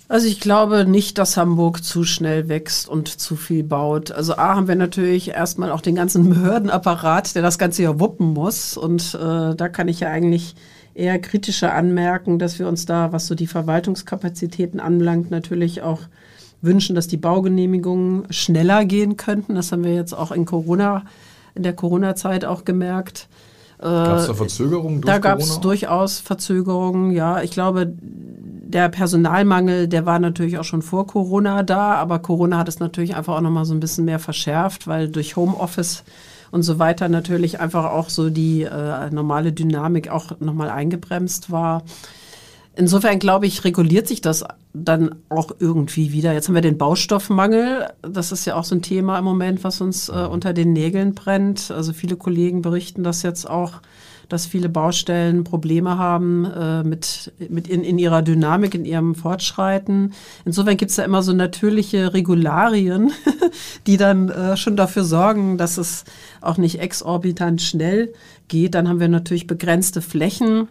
[0.08, 4.12] Also ich glaube nicht, dass Hamburg zu schnell wächst und zu viel baut.
[4.12, 8.34] Also A haben wir natürlich erstmal auch den ganzen Behördenapparat, der das Ganze ja wuppen
[8.34, 8.76] muss.
[8.76, 10.56] Und äh, da kann ich ja eigentlich
[10.94, 16.02] eher kritischer anmerken, dass wir uns da, was so die Verwaltungskapazitäten anbelangt, natürlich auch
[16.62, 19.56] wünschen, dass die Baugenehmigungen schneller gehen könnten.
[19.56, 21.04] Das haben wir jetzt auch in Corona,
[21.56, 23.28] in der Corona-Zeit auch gemerkt.
[23.80, 27.42] Gab es da Verzögerungen durch Da gab es durchaus Verzögerungen, ja.
[27.42, 32.68] Ich glaube, der Personalmangel, der war natürlich auch schon vor Corona da, aber Corona hat
[32.68, 36.04] es natürlich einfach auch nochmal so ein bisschen mehr verschärft, weil durch Homeoffice
[36.52, 41.84] und so weiter natürlich einfach auch so die äh, normale Dynamik auch nochmal eingebremst war.
[42.76, 46.34] Insofern glaube ich, reguliert sich das dann auch irgendwie wieder.
[46.34, 47.88] Jetzt haben wir den Baustoffmangel.
[48.02, 51.14] Das ist ja auch so ein Thema im Moment, was uns äh, unter den Nägeln
[51.14, 51.72] brennt.
[51.72, 53.82] Also viele Kollegen berichten das jetzt auch,
[54.30, 60.14] dass viele Baustellen Probleme haben äh, mit, mit in, in ihrer Dynamik, in ihrem Fortschreiten.
[60.46, 63.12] Insofern gibt es da immer so natürliche Regularien,
[63.88, 66.06] die dann äh, schon dafür sorgen, dass es
[66.42, 68.14] auch nicht exorbitant schnell
[68.48, 68.76] geht.
[68.76, 70.68] Dann haben wir natürlich begrenzte Flächen.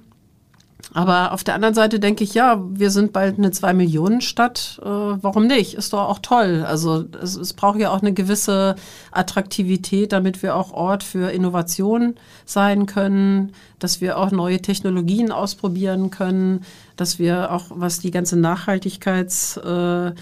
[0.95, 4.81] Aber auf der anderen Seite denke ich, ja, wir sind bald eine Zwei-Millionen-Stadt.
[4.83, 5.75] Äh, warum nicht?
[5.75, 6.65] Ist doch auch toll.
[6.67, 8.77] Also es, es braucht ja auch eine gewisse
[9.11, 12.15] Attraktivität, damit wir auch Ort für Innovation
[12.47, 16.65] sein können, dass wir auch neue Technologien ausprobieren können,
[16.97, 19.57] dass wir auch, was die ganze Nachhaltigkeits...
[19.59, 20.13] Äh,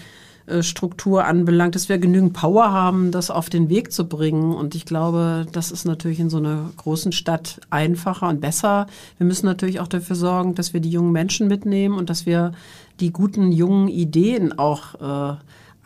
[0.61, 4.53] Struktur anbelangt, dass wir genügend Power haben, das auf den Weg zu bringen.
[4.53, 8.87] Und ich glaube, das ist natürlich in so einer großen Stadt einfacher und besser.
[9.17, 12.53] Wir müssen natürlich auch dafür sorgen, dass wir die jungen Menschen mitnehmen und dass wir
[12.99, 14.95] die guten jungen Ideen auch
[15.33, 15.37] äh,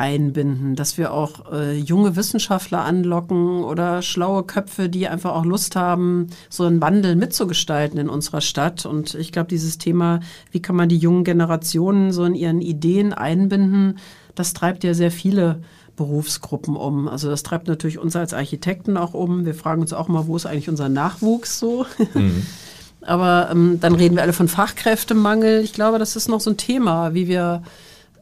[0.01, 5.75] einbinden, dass wir auch äh, junge Wissenschaftler anlocken oder schlaue Köpfe, die einfach auch Lust
[5.75, 8.87] haben, so einen Wandel mitzugestalten in unserer Stadt.
[8.87, 10.19] Und ich glaube, dieses Thema,
[10.51, 13.99] wie kann man die jungen Generationen so in ihren Ideen einbinden,
[14.35, 15.61] das treibt ja sehr viele
[15.95, 17.07] Berufsgruppen um.
[17.07, 19.45] Also das treibt natürlich uns als Architekten auch um.
[19.45, 21.85] Wir fragen uns auch mal, wo ist eigentlich unser Nachwuchs so?
[22.13, 22.45] Mhm.
[23.01, 25.61] Aber ähm, dann reden wir alle von Fachkräftemangel.
[25.61, 27.63] Ich glaube, das ist noch so ein Thema, wie wir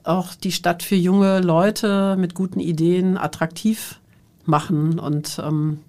[0.03, 3.99] auch die Stadt für junge Leute mit guten Ideen attraktiv
[4.45, 4.97] machen.
[4.97, 5.79] Und ähm,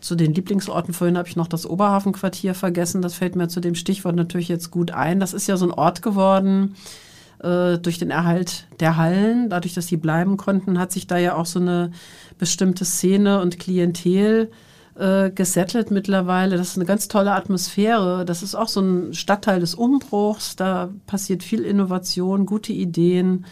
[0.00, 3.02] zu den Lieblingsorten vorhin habe ich noch das Oberhafenquartier vergessen.
[3.02, 5.18] Das fällt mir zu dem Stichwort natürlich jetzt gut ein.
[5.18, 6.76] Das ist ja so ein Ort geworden
[7.40, 9.50] äh, durch den Erhalt der Hallen.
[9.50, 11.92] Dadurch, dass die bleiben konnten, hat sich da ja auch so eine
[12.38, 14.50] bestimmte Szene und Klientel
[14.98, 16.56] äh, gesettelt mittlerweile.
[16.56, 18.24] Das ist eine ganz tolle Atmosphäre.
[18.24, 20.56] Das ist auch so ein Stadtteil des Umbruchs.
[20.56, 23.46] Da passiert viel Innovation, gute Ideen.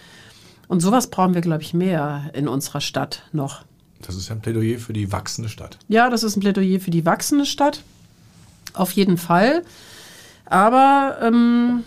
[0.69, 3.65] Und sowas brauchen wir, glaube ich, mehr in unserer Stadt noch.
[4.03, 5.79] Das ist ein Plädoyer für die wachsende Stadt.
[5.89, 7.83] Ja, das ist ein Plädoyer für die wachsende Stadt.
[8.75, 9.63] Auf jeden Fall.
[10.45, 11.85] Aber ähm,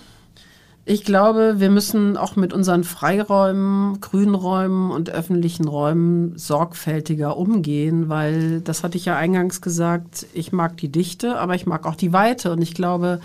[0.89, 8.61] ich glaube, wir müssen auch mit unseren Freiräumen, Grünräumen und öffentlichen Räumen sorgfältiger umgehen, weil
[8.61, 12.11] das hatte ich ja eingangs gesagt, ich mag die Dichte, aber ich mag auch die
[12.11, 13.21] Weite und ich glaube,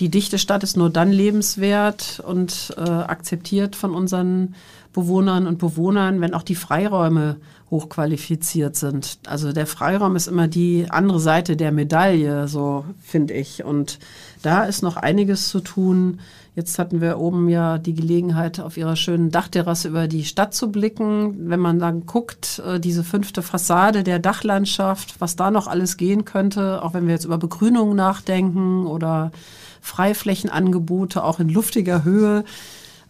[0.00, 4.54] die dichte Stadt ist nur dann lebenswert und äh, akzeptiert von unseren
[4.94, 7.36] Bewohnern und Bewohnern, wenn auch die Freiräume
[7.70, 9.18] hochqualifiziert sind.
[9.26, 13.64] Also der Freiraum ist immer die andere Seite der Medaille, so finde ich.
[13.64, 13.98] Und
[14.42, 16.20] da ist noch einiges zu tun.
[16.54, 20.70] Jetzt hatten wir oben ja die Gelegenheit, auf ihrer schönen Dachterrasse über die Stadt zu
[20.70, 21.48] blicken.
[21.48, 26.26] Wenn man dann guckt, äh, diese fünfte Fassade der Dachlandschaft, was da noch alles gehen
[26.26, 29.32] könnte, auch wenn wir jetzt über Begrünung nachdenken oder
[29.80, 32.44] Freiflächenangebote auch in luftiger Höhe.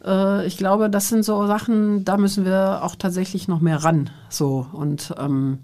[0.04, 4.10] Äh, ich glaube, das sind so Sachen, da müssen wir auch tatsächlich noch mehr ran.
[4.28, 5.58] So und ähm,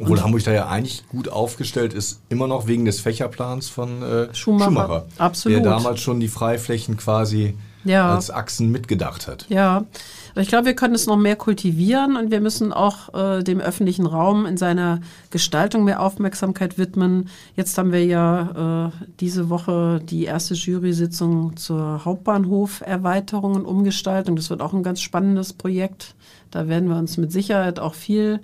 [0.00, 4.02] obwohl und Hamburg da ja eigentlich gut aufgestellt ist, immer noch wegen des Fächerplans von
[4.02, 5.58] äh, Schumacher, Schumacher, Absolut.
[5.58, 8.14] der damals schon die Freiflächen quasi ja.
[8.14, 9.46] als Achsen mitgedacht hat.
[9.48, 9.84] Ja,
[10.32, 13.60] aber ich glaube, wir können es noch mehr kultivieren und wir müssen auch äh, dem
[13.60, 17.28] öffentlichen Raum in seiner Gestaltung mehr Aufmerksamkeit widmen.
[17.56, 24.36] Jetzt haben wir ja äh, diese Woche die erste Jury-Sitzung zur Hauptbahnhoferweiterung und Umgestaltung.
[24.36, 26.14] Das wird auch ein ganz spannendes Projekt.
[26.50, 28.40] Da werden wir uns mit Sicherheit auch viel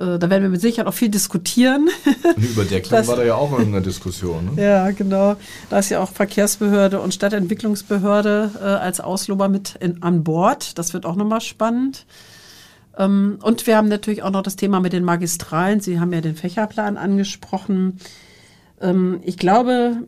[0.00, 1.88] da werden wir mit Sicherheit auch viel diskutieren.
[2.36, 4.54] Über Deckung war da ja auch eine Diskussion.
[4.54, 4.62] Ne?
[4.62, 5.36] Ja, genau.
[5.68, 10.78] Da ist ja auch Verkehrsbehörde und Stadtentwicklungsbehörde äh, als Auslober mit in, an Bord.
[10.78, 12.06] Das wird auch nochmal spannend.
[12.96, 15.80] Ähm, und wir haben natürlich auch noch das Thema mit den Magistralen.
[15.80, 17.98] Sie haben ja den Fächerplan angesprochen.
[18.80, 19.98] Ähm, ich glaube,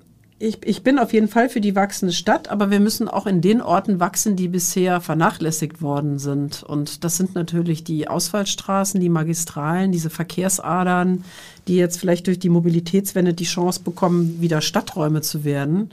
[0.42, 3.40] ich, ich bin auf jeden Fall für die wachsende Stadt, aber wir müssen auch in
[3.40, 6.64] den Orten wachsen, die bisher vernachlässigt worden sind.
[6.64, 11.24] Und das sind natürlich die Ausfallstraßen, die Magistralen, diese Verkehrsadern,
[11.68, 15.90] die jetzt vielleicht durch die Mobilitätswende die Chance bekommen, wieder Stadträume zu werden.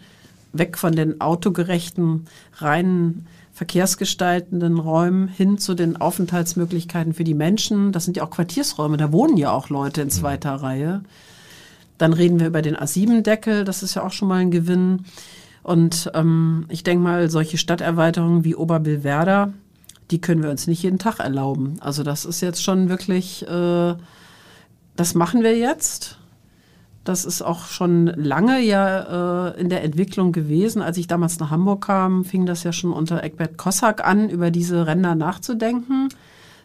[0.51, 7.91] Weg von den autogerechten, reinen verkehrsgestaltenden Räumen hin zu den Aufenthaltsmöglichkeiten für die Menschen.
[7.91, 10.11] Das sind ja auch Quartiersräume, da wohnen ja auch Leute in mhm.
[10.11, 11.03] zweiter Reihe.
[11.99, 15.05] Dann reden wir über den A7-Deckel, das ist ja auch schon mal ein Gewinn.
[15.61, 19.53] Und ähm, ich denke mal, solche Stadterweiterungen wie Oberbillwerder,
[20.09, 21.75] die können wir uns nicht jeden Tag erlauben.
[21.81, 23.95] Also das ist jetzt schon wirklich, äh,
[24.95, 26.17] das machen wir jetzt.
[27.03, 30.81] Das ist auch schon lange ja äh, in der Entwicklung gewesen.
[30.81, 34.51] Als ich damals nach Hamburg kam, fing das ja schon unter Eckbert Kossack an, über
[34.51, 36.09] diese Ränder nachzudenken.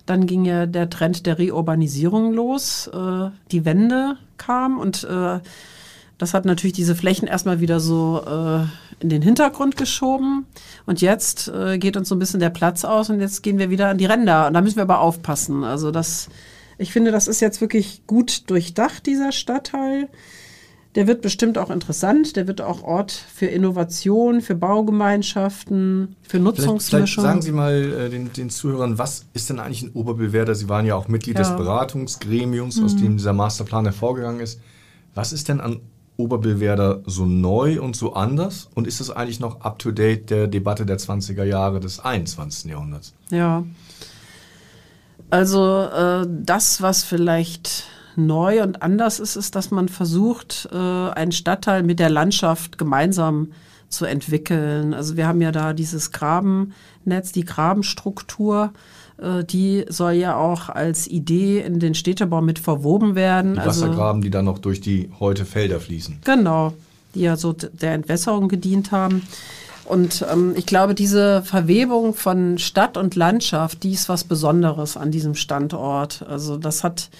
[0.07, 2.87] Dann ging ja der Trend der Reurbanisierung los.
[2.89, 5.41] Äh, die Wende kam und äh,
[6.19, 10.47] das hat natürlich diese Flächen erstmal wieder so äh, in den Hintergrund geschoben.
[10.87, 13.71] Und jetzt äh, geht uns so ein bisschen der Platz aus und jetzt gehen wir
[13.71, 14.47] wieder an die Ränder.
[14.47, 15.65] Und da müssen wir aber aufpassen.
[15.65, 16.29] Also das,
[16.79, 20.09] ich finde, das ist jetzt wirklich gut durchdacht, dieser Stadtteil.
[20.95, 22.37] Der wird bestimmt auch interessant.
[22.37, 27.25] Der wird auch Ort für Innovation, für Baugemeinschaften, für Nutzungsmischung.
[27.25, 30.55] sagen Sie mal äh, den, den, Zuhörern, was ist denn eigentlich ein Oberbewerter?
[30.55, 31.43] Sie waren ja auch Mitglied ja.
[31.43, 32.85] des Beratungsgremiums, mhm.
[32.85, 34.61] aus dem dieser Masterplan hervorgegangen ist.
[35.15, 35.81] Was ist denn an
[36.17, 38.69] Oberbewerter so neu und so anders?
[38.75, 42.71] Und ist es eigentlich noch up-to-date der Debatte der 20er Jahre des 21.
[42.71, 43.15] Jahrhunderts?
[43.31, 43.65] Ja.
[45.31, 51.33] Also äh, das, was vielleicht neu und anders ist, ist, dass man versucht, äh, einen
[51.33, 53.53] Stadtteil mit der Landschaft gemeinsam
[53.89, 54.95] zu entwickeln.
[54.95, 58.73] Also wir haben ja da dieses Grabennetz, die Grabenstruktur,
[59.19, 63.55] äh, die soll ja auch als Idee in den Städtebau mit verwoben werden.
[63.55, 66.19] Die also Wassergraben, also, die dann noch durch die heute Felder fließen.
[66.25, 66.75] Genau,
[67.15, 69.23] die ja so der Entwässerung gedient haben.
[69.85, 75.11] Und ähm, ich glaube, diese Verwebung von Stadt und Landschaft, die ist was Besonderes an
[75.11, 76.25] diesem Standort.
[76.27, 77.11] Also das hat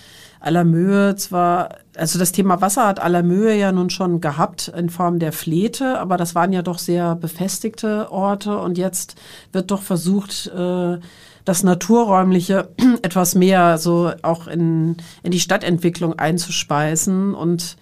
[0.45, 5.33] Allermöhe zwar, also das Thema Wasser hat Allermöhe ja nun schon gehabt in Form der
[5.33, 9.17] Flete, aber das waren ja doch sehr befestigte Orte und jetzt
[9.53, 10.99] wird doch versucht, äh,
[11.47, 12.69] das Naturräumliche
[13.03, 17.77] etwas mehr so auch in, in die Stadtentwicklung einzuspeisen und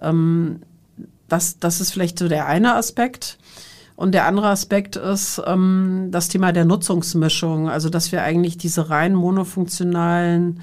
[0.00, 0.60] ähm,
[1.28, 3.38] das, das ist vielleicht so der eine Aspekt.
[3.96, 8.90] Und der andere Aspekt ist ähm, das Thema der Nutzungsmischung, also dass wir eigentlich diese
[8.90, 10.60] rein monofunktionalen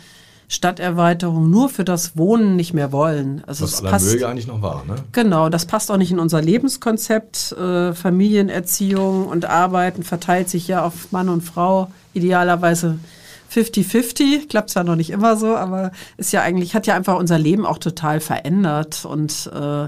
[0.47, 3.43] Stadterweiterungen nur für das Wohnen nicht mehr wollen.
[3.47, 4.95] Also Was passt ja eigentlich noch war, ne?
[5.11, 7.53] Genau, das passt auch nicht in unser Lebenskonzept.
[7.53, 12.99] Äh, Familienerziehung und Arbeiten verteilt sich ja auf Mann und Frau idealerweise
[13.53, 17.17] 50-50, klappt es ja noch nicht immer so, aber ist ja eigentlich, hat ja einfach
[17.17, 19.87] unser Leben auch total verändert und äh,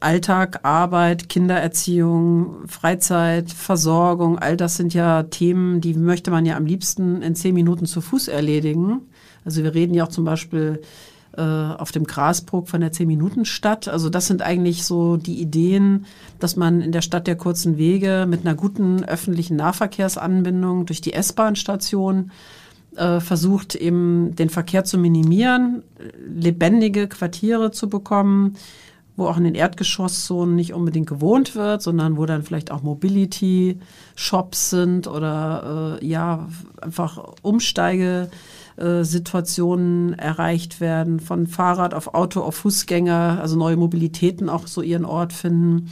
[0.00, 6.66] Alltag, Arbeit, Kindererziehung, Freizeit, Versorgung, all das sind ja Themen, die möchte man ja am
[6.66, 9.02] liebsten in zehn Minuten zu Fuß erledigen.
[9.44, 10.80] Also wir reden ja auch zum Beispiel
[11.36, 13.88] äh, auf dem Grasbruck von der Zehn-Minuten-Stadt.
[13.88, 16.06] Also das sind eigentlich so die Ideen,
[16.38, 21.12] dass man in der Stadt der kurzen Wege mit einer guten öffentlichen Nahverkehrsanbindung durch die
[21.12, 22.30] S-Bahn-Station
[22.96, 25.82] äh, versucht, eben den Verkehr zu minimieren,
[26.24, 28.56] lebendige Quartiere zu bekommen,
[29.16, 34.70] wo auch in den Erdgeschosszonen nicht unbedingt gewohnt wird, sondern wo dann vielleicht auch Mobility-Shops
[34.70, 36.48] sind oder äh, ja,
[36.80, 37.34] einfach
[38.76, 45.04] Umsteigesituationen erreicht werden, von Fahrrad auf Auto auf Fußgänger, also neue Mobilitäten auch so ihren
[45.04, 45.90] Ort finden.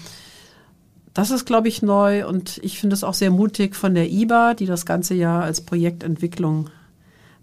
[1.15, 4.55] Das ist, glaube ich, neu und ich finde es auch sehr mutig von der IBA,
[4.55, 6.71] die das ganze Jahr als Projektentwicklung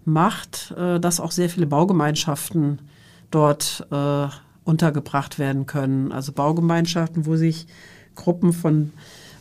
[0.04, 2.80] macht, äh, dass auch sehr viele Baugemeinschaften
[3.30, 4.26] dort äh,
[4.64, 6.10] untergebracht werden können.
[6.10, 7.66] Also Baugemeinschaften, wo sich
[8.16, 8.92] Gruppen von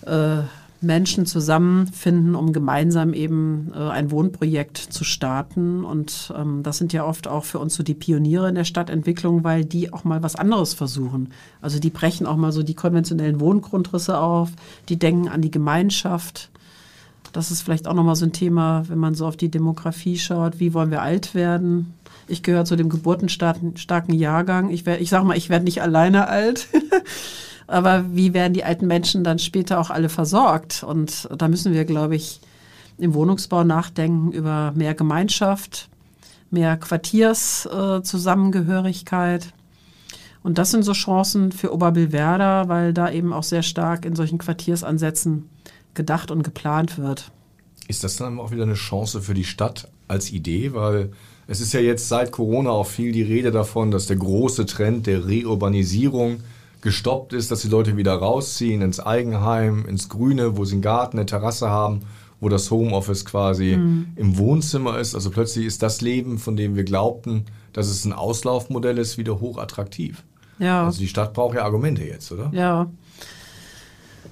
[0.06, 0.44] äh,
[0.82, 5.84] Menschen zusammenfinden, um gemeinsam eben äh, ein Wohnprojekt zu starten.
[5.84, 9.44] Und ähm, das sind ja oft auch für uns so die Pioniere in der Stadtentwicklung,
[9.44, 11.34] weil die auch mal was anderes versuchen.
[11.62, 14.52] Also die brechen auch mal so die konventionellen Wohngrundrisse auf,
[14.88, 16.50] die denken an die Gemeinschaft.
[17.34, 20.60] Das ist vielleicht auch nochmal so ein Thema, wenn man so auf die Demografie schaut.
[20.60, 21.94] Wie wollen wir alt werden?
[22.28, 24.70] Ich gehöre zu dem geburtenstarken Jahrgang.
[24.70, 26.68] Ich, ich sage mal, ich werde nicht alleine alt.
[27.70, 30.84] Aber wie werden die alten Menschen dann später auch alle versorgt?
[30.84, 32.42] Und da müssen wir, glaube ich,
[32.98, 35.88] im Wohnungsbau nachdenken über mehr Gemeinschaft,
[36.50, 39.46] mehr Quartierszusammengehörigkeit.
[39.46, 39.50] Äh,
[40.42, 44.40] und das sind so Chancen für Oberbillwerder, weil da eben auch sehr stark in solchen
[44.40, 45.48] Quartiersansätzen
[45.94, 47.30] gedacht und geplant wird.
[47.88, 50.74] Ist das dann auch wieder eine Chance für die Stadt als Idee?
[50.74, 51.12] Weil
[51.46, 55.06] es ist ja jetzt seit Corona auch viel die Rede davon, dass der große Trend
[55.06, 56.40] der Reurbanisierung
[56.82, 61.18] gestoppt ist, dass die Leute wieder rausziehen ins Eigenheim, ins Grüne, wo sie einen Garten,
[61.18, 62.02] eine Terrasse haben,
[62.40, 64.08] wo das Homeoffice quasi mhm.
[64.16, 65.16] im Wohnzimmer ist.
[65.16, 69.40] Also plötzlich ist das Leben, von dem wir glaubten, dass es ein Auslaufmodell ist, wieder
[69.42, 70.24] hochattraktiv.
[70.58, 70.86] Ja.
[70.86, 72.50] Also die Stadt braucht ja Argumente jetzt, oder?
[72.54, 72.90] Ja.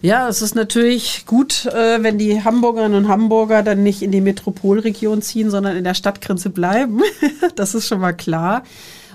[0.02, 4.22] Ja, es ist natürlich gut, äh, wenn die Hamburgerinnen und Hamburger dann nicht in die
[4.22, 7.02] Metropolregion ziehen, sondern in der Stadtgrenze bleiben.
[7.56, 8.64] das ist schon mal klar.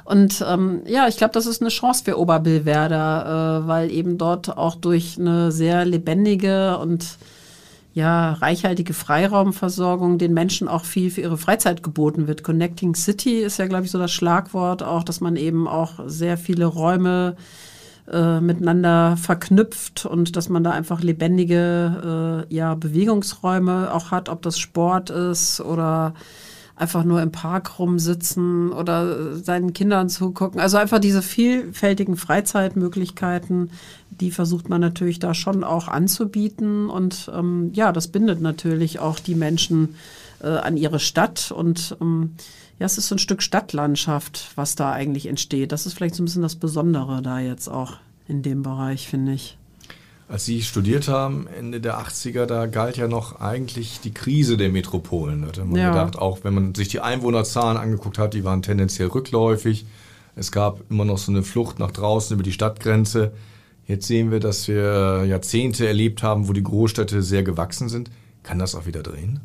[0.05, 4.57] Und ähm, ja, ich glaube, das ist eine Chance für Oberbillwerder, äh, weil eben dort
[4.57, 7.19] auch durch eine sehr lebendige und
[7.95, 12.43] ja, reichhaltige Freiraumversorgung den Menschen auch viel für ihre Freizeit geboten wird.
[12.43, 16.39] Connecting City ist ja, glaube ich, so das Schlagwort auch, dass man eben auch sehr
[16.39, 17.37] viele Räume
[18.11, 24.43] äh, miteinander verknüpft und dass man da einfach lebendige äh, ja, Bewegungsräume auch hat, ob
[24.43, 26.15] das Sport ist oder
[26.77, 30.61] einfach nur im Park rumsitzen oder seinen Kindern zugucken.
[30.61, 33.71] Also einfach diese vielfältigen Freizeitmöglichkeiten,
[34.11, 36.89] die versucht man natürlich da schon auch anzubieten.
[36.89, 39.97] Und ähm, ja, das bindet natürlich auch die Menschen
[40.43, 42.35] äh, an ihre Stadt und ähm,
[42.79, 45.71] ja, es ist so ein Stück Stadtlandschaft, was da eigentlich entsteht.
[45.71, 49.35] Das ist vielleicht so ein bisschen das Besondere da jetzt auch in dem Bereich, finde
[49.35, 49.57] ich.
[50.33, 54.71] Als Sie studiert haben, Ende der 80er, da galt ja noch eigentlich die Krise der
[54.71, 55.43] Metropolen.
[55.43, 55.91] Da hatte man ja.
[55.91, 59.85] gedacht, auch wenn man sich die Einwohnerzahlen angeguckt hat, die waren tendenziell rückläufig.
[60.35, 63.33] Es gab immer noch so eine Flucht nach draußen über die Stadtgrenze.
[63.87, 68.11] Jetzt sehen wir, dass wir Jahrzehnte erlebt haben, wo die Großstädte sehr gewachsen sind.
[68.43, 69.41] Kann das auch wieder drehen?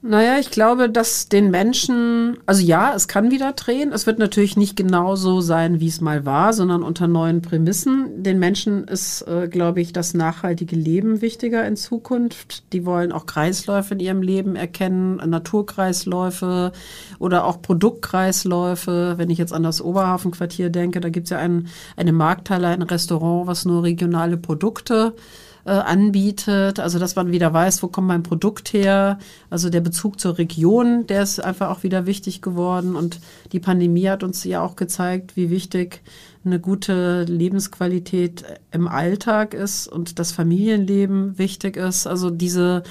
[0.00, 3.92] Naja, ich glaube, dass den Menschen, also ja, es kann wieder drehen.
[3.92, 8.22] Es wird natürlich nicht genauso sein, wie es mal war, sondern unter neuen Prämissen.
[8.22, 12.72] Den Menschen ist, äh, glaube ich, das nachhaltige Leben wichtiger in Zukunft.
[12.72, 16.70] Die wollen auch Kreisläufe in ihrem Leben erkennen, Naturkreisläufe
[17.18, 19.14] oder auch Produktkreisläufe.
[19.16, 22.82] Wenn ich jetzt an das Oberhafenquartier denke, da gibt es ja ein, eine Markthalle, ein
[22.82, 26.80] Restaurant, was nur regionale Produkte äh, anbietet.
[26.80, 29.18] Also dass man wieder weiß, wo kommt mein Produkt her.
[29.50, 32.96] Also der Bezug zur Region, der ist einfach auch wieder wichtig geworden.
[32.96, 33.20] Und
[33.52, 36.02] die Pandemie hat uns ja auch gezeigt, wie wichtig
[36.44, 42.06] eine gute Lebensqualität im Alltag ist und das Familienleben wichtig ist.
[42.06, 42.82] Also diese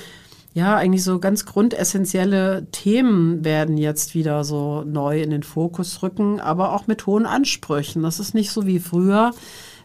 [0.57, 6.39] ja, eigentlich so ganz grundessentielle Themen werden jetzt wieder so neu in den Fokus rücken,
[6.39, 8.01] aber auch mit hohen Ansprüchen.
[8.01, 9.33] Das ist nicht so wie früher,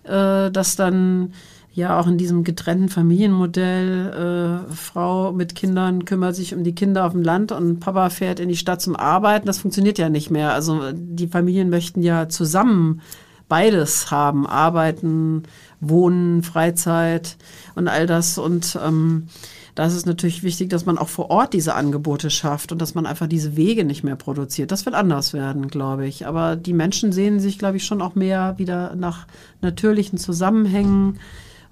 [0.05, 1.35] äh, dass dann
[1.74, 7.06] ja auch in diesem getrennten Familienmodell, äh, Frau mit Kindern kümmert sich um die Kinder
[7.06, 9.46] auf dem Land und Papa fährt in die Stadt zum Arbeiten.
[9.46, 10.52] Das funktioniert ja nicht mehr.
[10.52, 13.00] Also die Familien möchten ja zusammen
[13.48, 15.44] beides haben, arbeiten,
[15.80, 17.37] wohnen, Freizeit
[17.74, 18.37] und all das.
[18.37, 19.28] Und ähm,
[19.74, 22.94] da ist es natürlich wichtig, dass man auch vor Ort diese Angebote schafft und dass
[22.94, 24.70] man einfach diese Wege nicht mehr produziert.
[24.70, 26.26] Das wird anders werden, glaube ich.
[26.26, 29.26] Aber die Menschen sehen sich, glaube ich, schon auch mehr wieder nach
[29.62, 31.18] natürlichen Zusammenhängen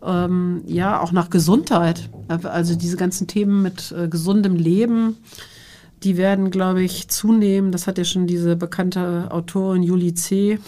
[0.04, 2.08] ähm, ja auch nach Gesundheit.
[2.28, 5.16] Also diese ganzen Themen mit äh, gesundem Leben,
[6.02, 7.72] die werden, glaube ich, zunehmen.
[7.72, 10.58] Das hat ja schon diese bekannte Autorin Julie C.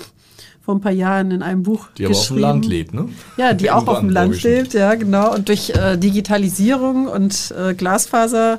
[0.60, 3.08] vor ein paar Jahren in einem Buch die aber auf dem Land lebt, ne?
[3.36, 5.34] Ja, die auch auf dem Land lebt, ja, genau.
[5.34, 8.58] Und durch äh, Digitalisierung und äh, Glasfaser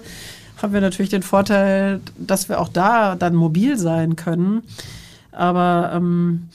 [0.61, 4.63] haben wir natürlich den Vorteil, dass wir auch da dann mobil sein können.
[5.31, 6.47] Aber ähm,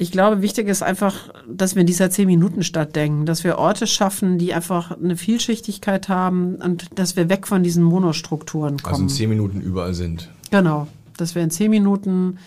[0.00, 4.38] ich glaube, wichtig ist einfach, dass wir in dieser Zehn-Minuten-Stadt denken, dass wir Orte schaffen,
[4.38, 8.94] die einfach eine Vielschichtigkeit haben und dass wir weg von diesen Monostrukturen kommen.
[8.94, 10.30] Also in zehn Minuten überall sind.
[10.52, 12.38] Genau, dass wir in zehn Minuten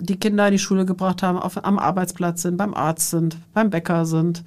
[0.00, 3.70] die Kinder in die Schule gebracht haben, auf, am Arbeitsplatz sind, beim Arzt sind, beim
[3.70, 4.42] Bäcker sind,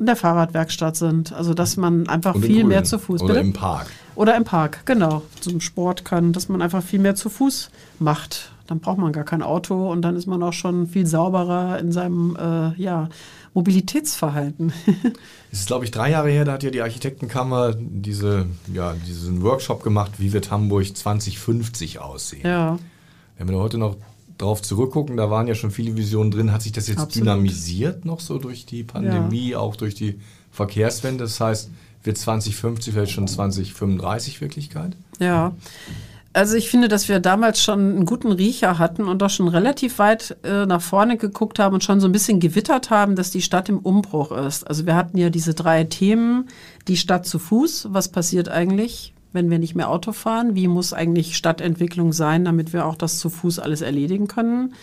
[0.00, 1.32] in der Fahrradwerkstatt sind.
[1.32, 2.68] Also dass man einfach viel Grün.
[2.68, 3.22] mehr zu Fuß.
[3.22, 3.46] Oder bitte?
[3.46, 3.86] im Park.
[4.16, 5.22] Oder im Park, genau.
[5.40, 9.24] Zum Sport kann, dass man einfach viel mehr zu Fuß macht dann braucht man gar
[9.24, 13.08] kein Auto und dann ist man auch schon viel sauberer in seinem äh, ja,
[13.54, 14.72] Mobilitätsverhalten.
[15.52, 19.42] es ist, glaube ich, drei Jahre her, da hat ja die Architektenkammer diese, ja, diesen
[19.42, 22.46] Workshop gemacht, wie wird Hamburg 2050 aussehen.
[22.46, 22.78] Ja.
[23.38, 23.96] Wenn wir heute noch
[24.38, 26.52] drauf zurückgucken, da waren ja schon viele Visionen drin.
[26.52, 27.28] Hat sich das jetzt Absolut.
[27.28, 29.58] dynamisiert noch so durch die Pandemie, ja.
[29.58, 31.24] auch durch die Verkehrswende?
[31.24, 31.70] Das heißt,
[32.02, 34.96] wird 2050 vielleicht schon 2035 Wirklichkeit?
[35.18, 35.54] Ja.
[36.36, 39.98] Also ich finde, dass wir damals schon einen guten Riecher hatten und doch schon relativ
[39.98, 43.40] weit äh, nach vorne geguckt haben und schon so ein bisschen gewittert haben, dass die
[43.40, 44.68] Stadt im Umbruch ist.
[44.68, 46.48] Also wir hatten ja diese drei Themen.
[46.88, 47.88] Die Stadt zu Fuß.
[47.92, 50.54] Was passiert eigentlich, wenn wir nicht mehr Auto fahren?
[50.54, 54.74] Wie muss eigentlich Stadtentwicklung sein, damit wir auch das zu Fuß alles erledigen können?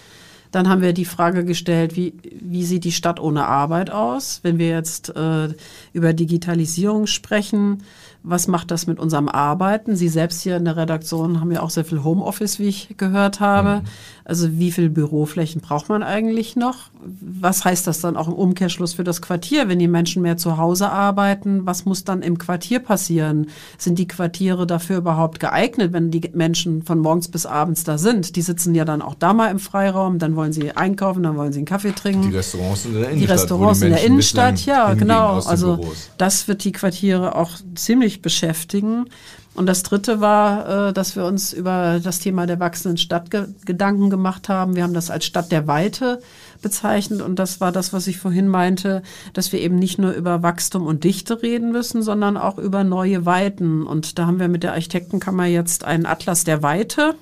[0.54, 4.40] Dann haben wir die Frage gestellt, wie, wie sieht die Stadt ohne Arbeit aus?
[4.42, 5.50] Wenn wir jetzt äh,
[5.94, 7.84] über Digitalisierung sprechen,
[8.24, 9.98] was macht das mit unserem Arbeiten?
[9.98, 13.42] Sie selbst hier in der Redaktion haben ja auch sehr viel Homeoffice, wie ich gehört
[13.42, 13.82] habe.
[13.82, 13.88] Mhm.
[14.26, 16.90] Also wie viel Büroflächen braucht man eigentlich noch?
[17.04, 20.58] Was heißt das dann auch im Umkehrschluss für das Quartier, wenn die Menschen mehr zu
[20.58, 21.66] Hause arbeiten?
[21.66, 23.48] Was muss dann im Quartier passieren?
[23.78, 28.38] Sind die Quartiere dafür überhaupt geeignet, wenn die Menschen von morgens bis abends da sind?
[28.38, 31.52] Die sitzen ja dann auch da mal im Freiraum, dann wollen sie einkaufen, dann wollen
[31.52, 32.30] sie einen Kaffee trinken.
[32.30, 33.20] Die Restaurants in der Innenstadt.
[33.20, 35.42] Die Restaurants die in der Innenstadt, ja, genau.
[35.42, 35.86] Also
[36.18, 39.10] das wird die Quartiere auch ziemlich beschäftigen.
[39.56, 43.30] Und das Dritte war, äh, dass wir uns über das Thema der wachsenden Stadt
[43.66, 44.76] Gedanken gemacht haben.
[44.76, 46.22] Wir haben das als Stadt der Weite
[46.62, 50.42] bezeichnet und das war das, was ich vorhin meinte, dass wir eben nicht nur über
[50.42, 53.86] Wachstum und Dichte reden müssen, sondern auch über neue Weiten.
[53.86, 57.16] Und da haben wir mit der Architektenkammer jetzt einen Atlas der Weite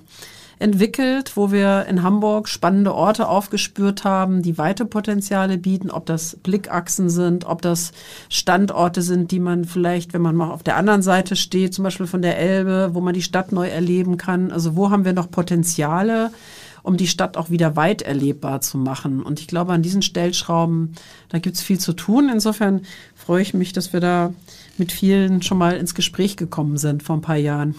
[0.62, 6.38] entwickelt, wo wir in Hamburg spannende Orte aufgespürt haben, die weite Potenziale bieten, ob das
[6.38, 7.91] Blickachsen sind, ob das
[8.30, 12.08] Standorte sind, die man vielleicht, wenn man mal auf der anderen Seite steht, zum Beispiel
[12.08, 14.52] von der Elbe, wo man die Stadt neu erleben kann.
[14.52, 16.32] Also wo haben wir noch Potenziale?
[16.84, 19.21] um die Stadt auch wieder weit erlebbar zu machen.
[19.21, 20.95] Und ich glaube, an diesen Stellschrauben,
[21.30, 22.28] da gibt es viel zu tun.
[22.28, 22.82] Insofern
[23.15, 24.34] freue ich mich, dass wir da
[24.80, 27.76] mit vielen schon mal ins Gespräch gekommen sind vor ein paar Jahren.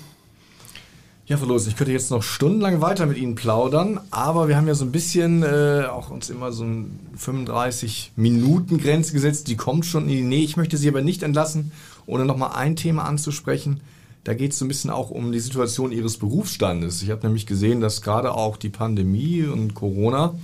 [1.32, 4.66] Ja, Frau Los, ich könnte jetzt noch stundenlang weiter mit Ihnen plaudern, aber wir haben
[4.66, 10.02] ja so ein bisschen äh, auch uns immer so ein 35-Minuten-Grenze gesetzt, die kommt schon
[10.02, 10.44] in die Nähe.
[10.44, 11.72] Ich möchte Sie aber nicht entlassen,
[12.04, 13.80] ohne nochmal ein Thema anzusprechen.
[14.24, 17.02] Da geht es so ein bisschen auch um die Situation Ihres Berufsstandes.
[17.02, 20.34] Ich habe nämlich gesehen, dass gerade auch die Pandemie und Corona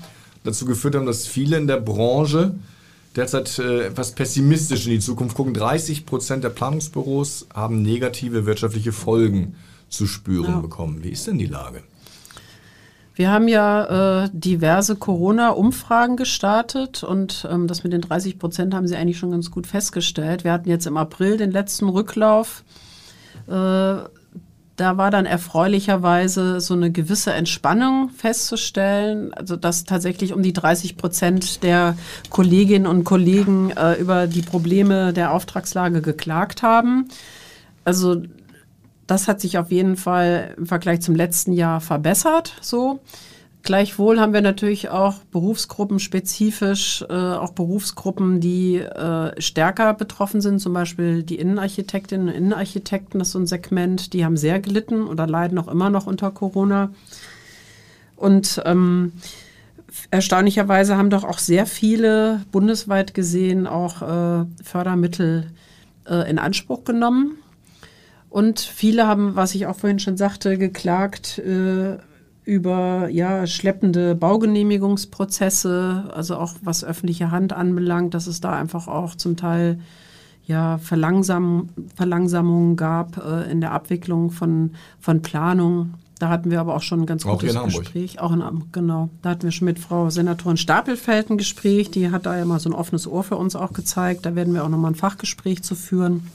[0.43, 2.55] dazu geführt haben, dass viele in der Branche
[3.15, 5.53] derzeit äh, etwas pessimistisch in die Zukunft gucken.
[5.53, 9.55] 30 Prozent der Planungsbüros haben negative wirtschaftliche Folgen
[9.89, 10.61] zu spüren Ja.
[10.61, 11.03] bekommen.
[11.03, 11.83] Wie ist denn die Lage?
[13.15, 18.87] Wir haben ja äh, diverse Corona-Umfragen gestartet und ähm, das mit den 30 Prozent haben
[18.87, 20.45] Sie eigentlich schon ganz gut festgestellt.
[20.45, 22.63] Wir hatten jetzt im April den letzten Rücklauf.
[23.49, 30.53] Äh, da war dann erfreulicherweise so eine gewisse Entspannung festzustellen, also dass tatsächlich um die
[30.53, 31.99] 30 Prozent der
[32.31, 37.09] Kolleginnen und Kollegen äh, über die Probleme der Auftragslage geklagt haben.
[37.85, 38.23] Also
[39.09, 42.55] das hat sich auf jeden Fall im Vergleich zum letzten Jahr verbessert.
[42.61, 43.01] So.
[43.63, 50.73] Gleichwohl haben wir natürlich auch berufsgruppenspezifisch, äh, auch Berufsgruppen, die äh, stärker betroffen sind, zum
[50.73, 55.27] Beispiel die Innenarchitektinnen und Innenarchitekten, das ist so ein Segment, die haben sehr gelitten oder
[55.27, 56.91] leiden auch immer noch unter Corona.
[58.17, 59.13] Und ähm,
[60.11, 65.51] erstaunlicherweise haben doch auch sehr viele bundesweit gesehen auch äh, Fördermittel
[66.09, 67.39] äh, in Anspruch genommen.
[68.31, 71.97] Und viele haben, was ich auch vorhin schon sagte, geklagt äh,
[72.45, 79.15] über ja, schleppende Baugenehmigungsprozesse, also auch was öffentliche Hand anbelangt, dass es da einfach auch
[79.15, 79.79] zum Teil
[80.47, 85.95] ja, Verlangsam Verlangsamungen gab äh, in der Abwicklung von, von Planung.
[86.19, 87.83] Da hatten wir aber auch schon ein ganz Auch gutes Hamburg.
[87.83, 88.19] Gespräch.
[88.19, 89.11] Auch in Am- genau.
[89.23, 91.91] Da hatten wir schon mit Frau Senatorin Stapelfeld ein Gespräch.
[91.91, 94.27] Die hat da ja mal so ein offenes Ohr für uns auch gezeigt.
[94.27, 96.27] Da werden wir auch nochmal ein Fachgespräch zu führen.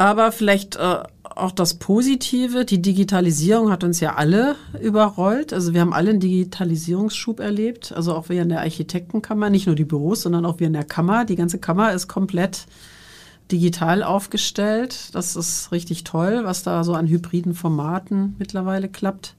[0.00, 5.52] Aber vielleicht äh, auch das Positive, die Digitalisierung hat uns ja alle überrollt.
[5.52, 7.92] Also wir haben alle einen Digitalisierungsschub erlebt.
[7.92, 10.84] Also auch wir in der Architektenkammer, nicht nur die Büros, sondern auch wir in der
[10.84, 11.26] Kammer.
[11.26, 12.64] Die ganze Kammer ist komplett
[13.52, 15.14] digital aufgestellt.
[15.14, 19.34] Das ist richtig toll, was da so an hybriden Formaten mittlerweile klappt.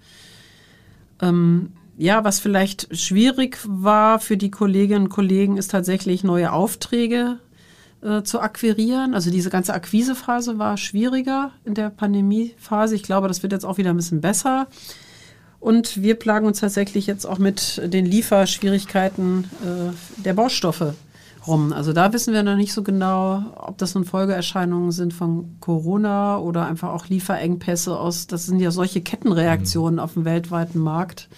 [1.23, 7.39] Ähm, ja, was vielleicht schwierig war für die Kolleginnen und Kollegen, ist tatsächlich neue Aufträge
[8.01, 9.13] äh, zu akquirieren.
[9.13, 12.95] Also diese ganze Akquisephase war schwieriger in der Pandemiephase.
[12.95, 14.67] Ich glaube, das wird jetzt auch wieder ein bisschen besser.
[15.59, 20.95] Und wir plagen uns tatsächlich jetzt auch mit den Lieferschwierigkeiten äh, der Baustoffe
[21.45, 21.73] rum.
[21.73, 26.37] Also da wissen wir noch nicht so genau, ob das nun Folgeerscheinungen sind von Corona
[26.37, 28.27] oder einfach auch Lieferengpässe aus.
[28.27, 31.29] Das sind ja solche Kettenreaktionen auf dem weltweiten Markt.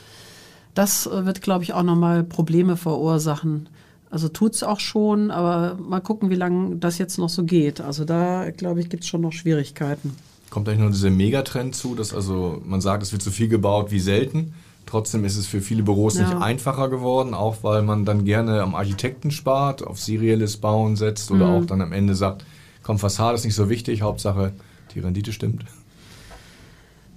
[0.74, 3.70] Das äh, wird, glaube ich, auch nochmal Probleme verursachen.
[4.14, 7.82] Also tut es auch schon, aber mal gucken, wie lange das jetzt noch so geht.
[7.82, 10.16] Also da, glaube ich, gibt es schon noch Schwierigkeiten.
[10.52, 13.90] Kommt eigentlich noch dieser Megatrend zu, dass also man sagt, es wird so viel gebaut
[13.90, 14.54] wie selten.
[14.86, 16.26] Trotzdem ist es für viele Büros Ja.
[16.26, 21.32] nicht einfacher geworden, auch weil man dann gerne am Architekten spart, auf serielles Bauen setzt
[21.32, 21.52] oder Mhm.
[21.52, 22.46] auch dann am Ende sagt,
[22.84, 24.52] komm, Fassade ist nicht so wichtig, Hauptsache
[24.94, 25.66] die Rendite stimmt.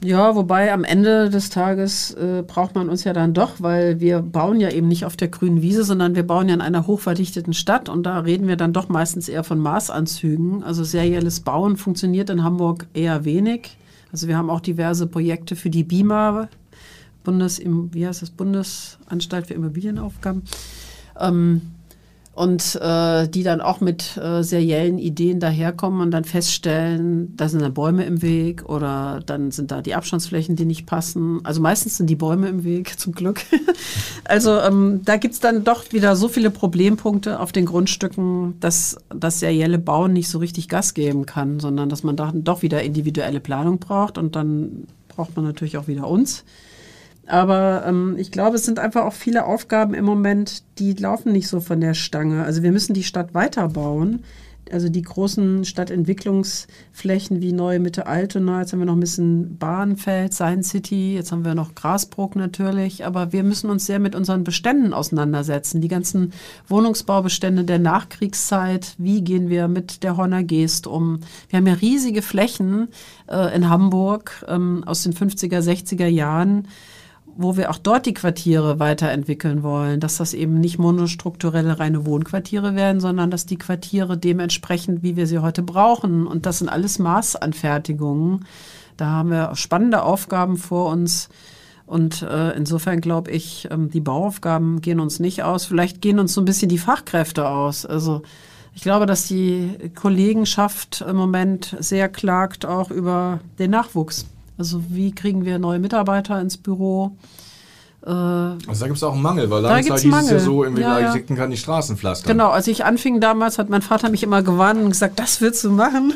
[0.05, 4.21] Ja, wobei am Ende des Tages äh, braucht man uns ja dann doch, weil wir
[4.21, 7.55] bauen ja eben nicht auf der grünen Wiese, sondern wir bauen ja in einer hochverdichteten
[7.55, 10.63] Stadt und da reden wir dann doch meistens eher von Maßanzügen.
[10.63, 13.79] Also serielles Bauen funktioniert in Hamburg eher wenig.
[14.13, 16.49] Also wir haben auch diverse Projekte für die BIMA,
[17.25, 20.43] Bundes, wie heißt das, Bundesanstalt für Immobilienaufgaben.
[21.19, 21.63] Ähm,
[22.37, 27.63] und äh, die dann auch mit äh, seriellen Ideen daherkommen und dann feststellen, da sind
[27.63, 31.41] dann Bäume im Weg oder dann sind da die Abstandsflächen, die nicht passen.
[31.45, 33.41] Also meistens sind die Bäume im Weg, zum Glück.
[34.25, 39.41] also ähm, da gibt's dann doch wieder so viele Problempunkte auf den Grundstücken, dass das
[39.41, 43.41] serielle Bauen nicht so richtig Gas geben kann, sondern dass man da doch wieder individuelle
[43.41, 46.45] Planung braucht und dann braucht man natürlich auch wieder uns.
[47.27, 51.49] Aber ähm, ich glaube, es sind einfach auch viele Aufgaben im Moment, die laufen nicht
[51.49, 52.45] so von der Stange.
[52.45, 54.23] Also wir müssen die Stadt weiterbauen.
[54.73, 60.35] Also die großen Stadtentwicklungsflächen wie Neue Mitte Altona, jetzt haben wir noch ein bisschen Bahnfeld,
[60.35, 64.43] Science City, jetzt haben wir noch Grasbrook natürlich, aber wir müssen uns sehr mit unseren
[64.43, 65.81] Beständen auseinandersetzen.
[65.81, 66.33] Die ganzen
[66.67, 71.21] Wohnungsbaubestände der Nachkriegszeit, wie gehen wir mit der Horner Geest um?
[71.49, 72.89] Wir haben ja riesige Flächen
[73.31, 76.67] äh, in Hamburg ähm, aus den 50er, 60er Jahren
[77.37, 82.75] wo wir auch dort die Quartiere weiterentwickeln wollen, dass das eben nicht monostrukturelle reine Wohnquartiere
[82.75, 86.99] werden, sondern dass die Quartiere dementsprechend, wie wir sie heute brauchen, und das sind alles
[86.99, 88.47] Maßanfertigungen.
[88.97, 91.29] Da haben wir spannende Aufgaben vor uns.
[91.85, 95.67] Und äh, insofern glaube ich, ähm, die Bauaufgaben gehen uns nicht aus.
[95.67, 97.87] Vielleicht gehen uns so ein bisschen die Fachkräfte aus.
[97.87, 98.23] Also
[98.75, 104.27] ich glaube, dass die Kollegenschaft im Moment sehr klagt auch über den Nachwuchs.
[104.59, 107.13] Also wie kriegen wir neue Mitarbeiter ins Büro?
[108.05, 110.41] Äh, Also da gibt es auch einen Mangel, weil gibt's Zeit hieß es ja Mangel.
[110.41, 111.07] so, irgendwie Ja, ja.
[111.09, 112.33] Architekten kann die Straßen pflastern.
[112.33, 115.65] genau, als ich anfing damals, hat mein Vater mich immer gewarnt und gesagt, das willst
[115.65, 116.15] du machen.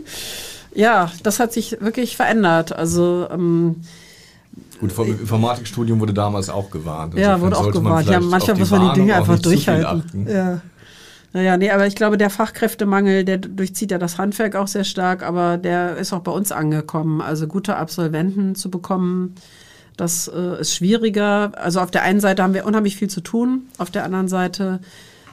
[0.74, 2.72] ja, das hat sich wirklich verändert.
[2.72, 3.76] Also ähm,
[4.80, 7.14] Gut, vom Informatikstudium wurde damals auch gewarnt.
[7.14, 8.08] ja, wurde auch man gewarnt.
[8.08, 10.28] Ja, manchmal muss man die Dinge einfach durchhalten.
[10.28, 10.60] Ja.
[11.32, 15.22] Naja, nee, aber ich glaube, der Fachkräftemangel, der durchzieht ja das Handwerk auch sehr stark,
[15.22, 17.22] aber der ist auch bei uns angekommen.
[17.22, 19.34] Also gute Absolventen zu bekommen,
[19.96, 21.52] das äh, ist schwieriger.
[21.56, 24.80] Also auf der einen Seite haben wir unheimlich viel zu tun, auf der anderen Seite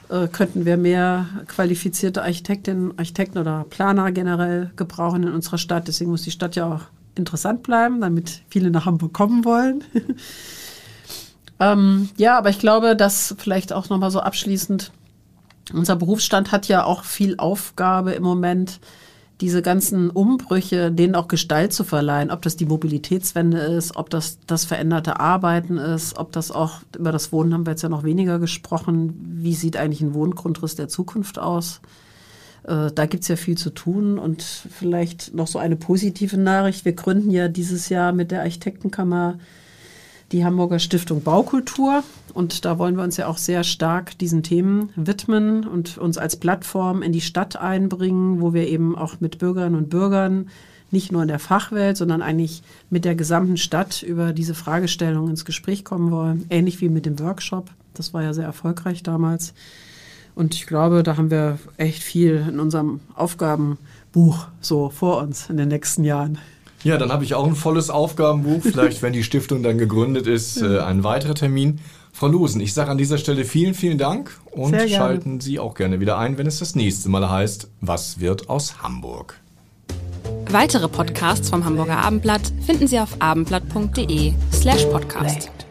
[0.08, 5.86] äh, könnten wir mehr qualifizierte Architektinnen, Architekten oder Planer generell gebrauchen in unserer Stadt.
[5.88, 6.80] Deswegen muss die Stadt ja auch
[7.14, 9.84] interessant bleiben, damit viele nach Hamburg kommen wollen.
[11.60, 14.92] ähm, ja, aber ich glaube, dass vielleicht auch nochmal so abschließend,
[15.72, 18.80] unser Berufsstand hat ja auch viel Aufgabe im Moment,
[19.40, 24.38] diese ganzen Umbrüche, denen auch Gestalt zu verleihen, ob das die Mobilitätswende ist, ob das
[24.46, 28.04] das veränderte Arbeiten ist, ob das auch, über das Wohnen haben wir jetzt ja noch
[28.04, 31.80] weniger gesprochen, wie sieht eigentlich ein Wohngrundriss der Zukunft aus?
[32.64, 36.84] Äh, da gibt's ja viel zu tun und vielleicht noch so eine positive Nachricht.
[36.84, 39.38] Wir gründen ja dieses Jahr mit der Architektenkammer
[40.32, 42.02] die Hamburger Stiftung Baukultur.
[42.32, 46.36] Und da wollen wir uns ja auch sehr stark diesen Themen widmen und uns als
[46.36, 50.48] Plattform in die Stadt einbringen, wo wir eben auch mit Bürgerinnen und Bürgern
[50.92, 55.44] nicht nur in der Fachwelt, sondern eigentlich mit der gesamten Stadt über diese Fragestellung ins
[55.44, 56.46] Gespräch kommen wollen.
[56.50, 57.70] Ähnlich wie mit dem Workshop.
[57.94, 59.54] Das war ja sehr erfolgreich damals.
[60.34, 65.56] Und ich glaube, da haben wir echt viel in unserem Aufgabenbuch so vor uns in
[65.56, 66.38] den nächsten Jahren.
[66.82, 68.62] Ja, dann habe ich auch ein volles Aufgabenbuch.
[68.62, 71.80] Vielleicht, wenn die Stiftung dann gegründet ist, äh, ein weiterer Termin.
[72.12, 76.00] Frau Losen, ich sage an dieser Stelle vielen, vielen Dank und schalten Sie auch gerne
[76.00, 79.38] wieder ein, wenn es das nächste Mal heißt, was wird aus Hamburg?
[80.50, 85.69] Weitere Podcasts vom Hamburger Abendblatt finden Sie auf abendblatt.de slash podcast.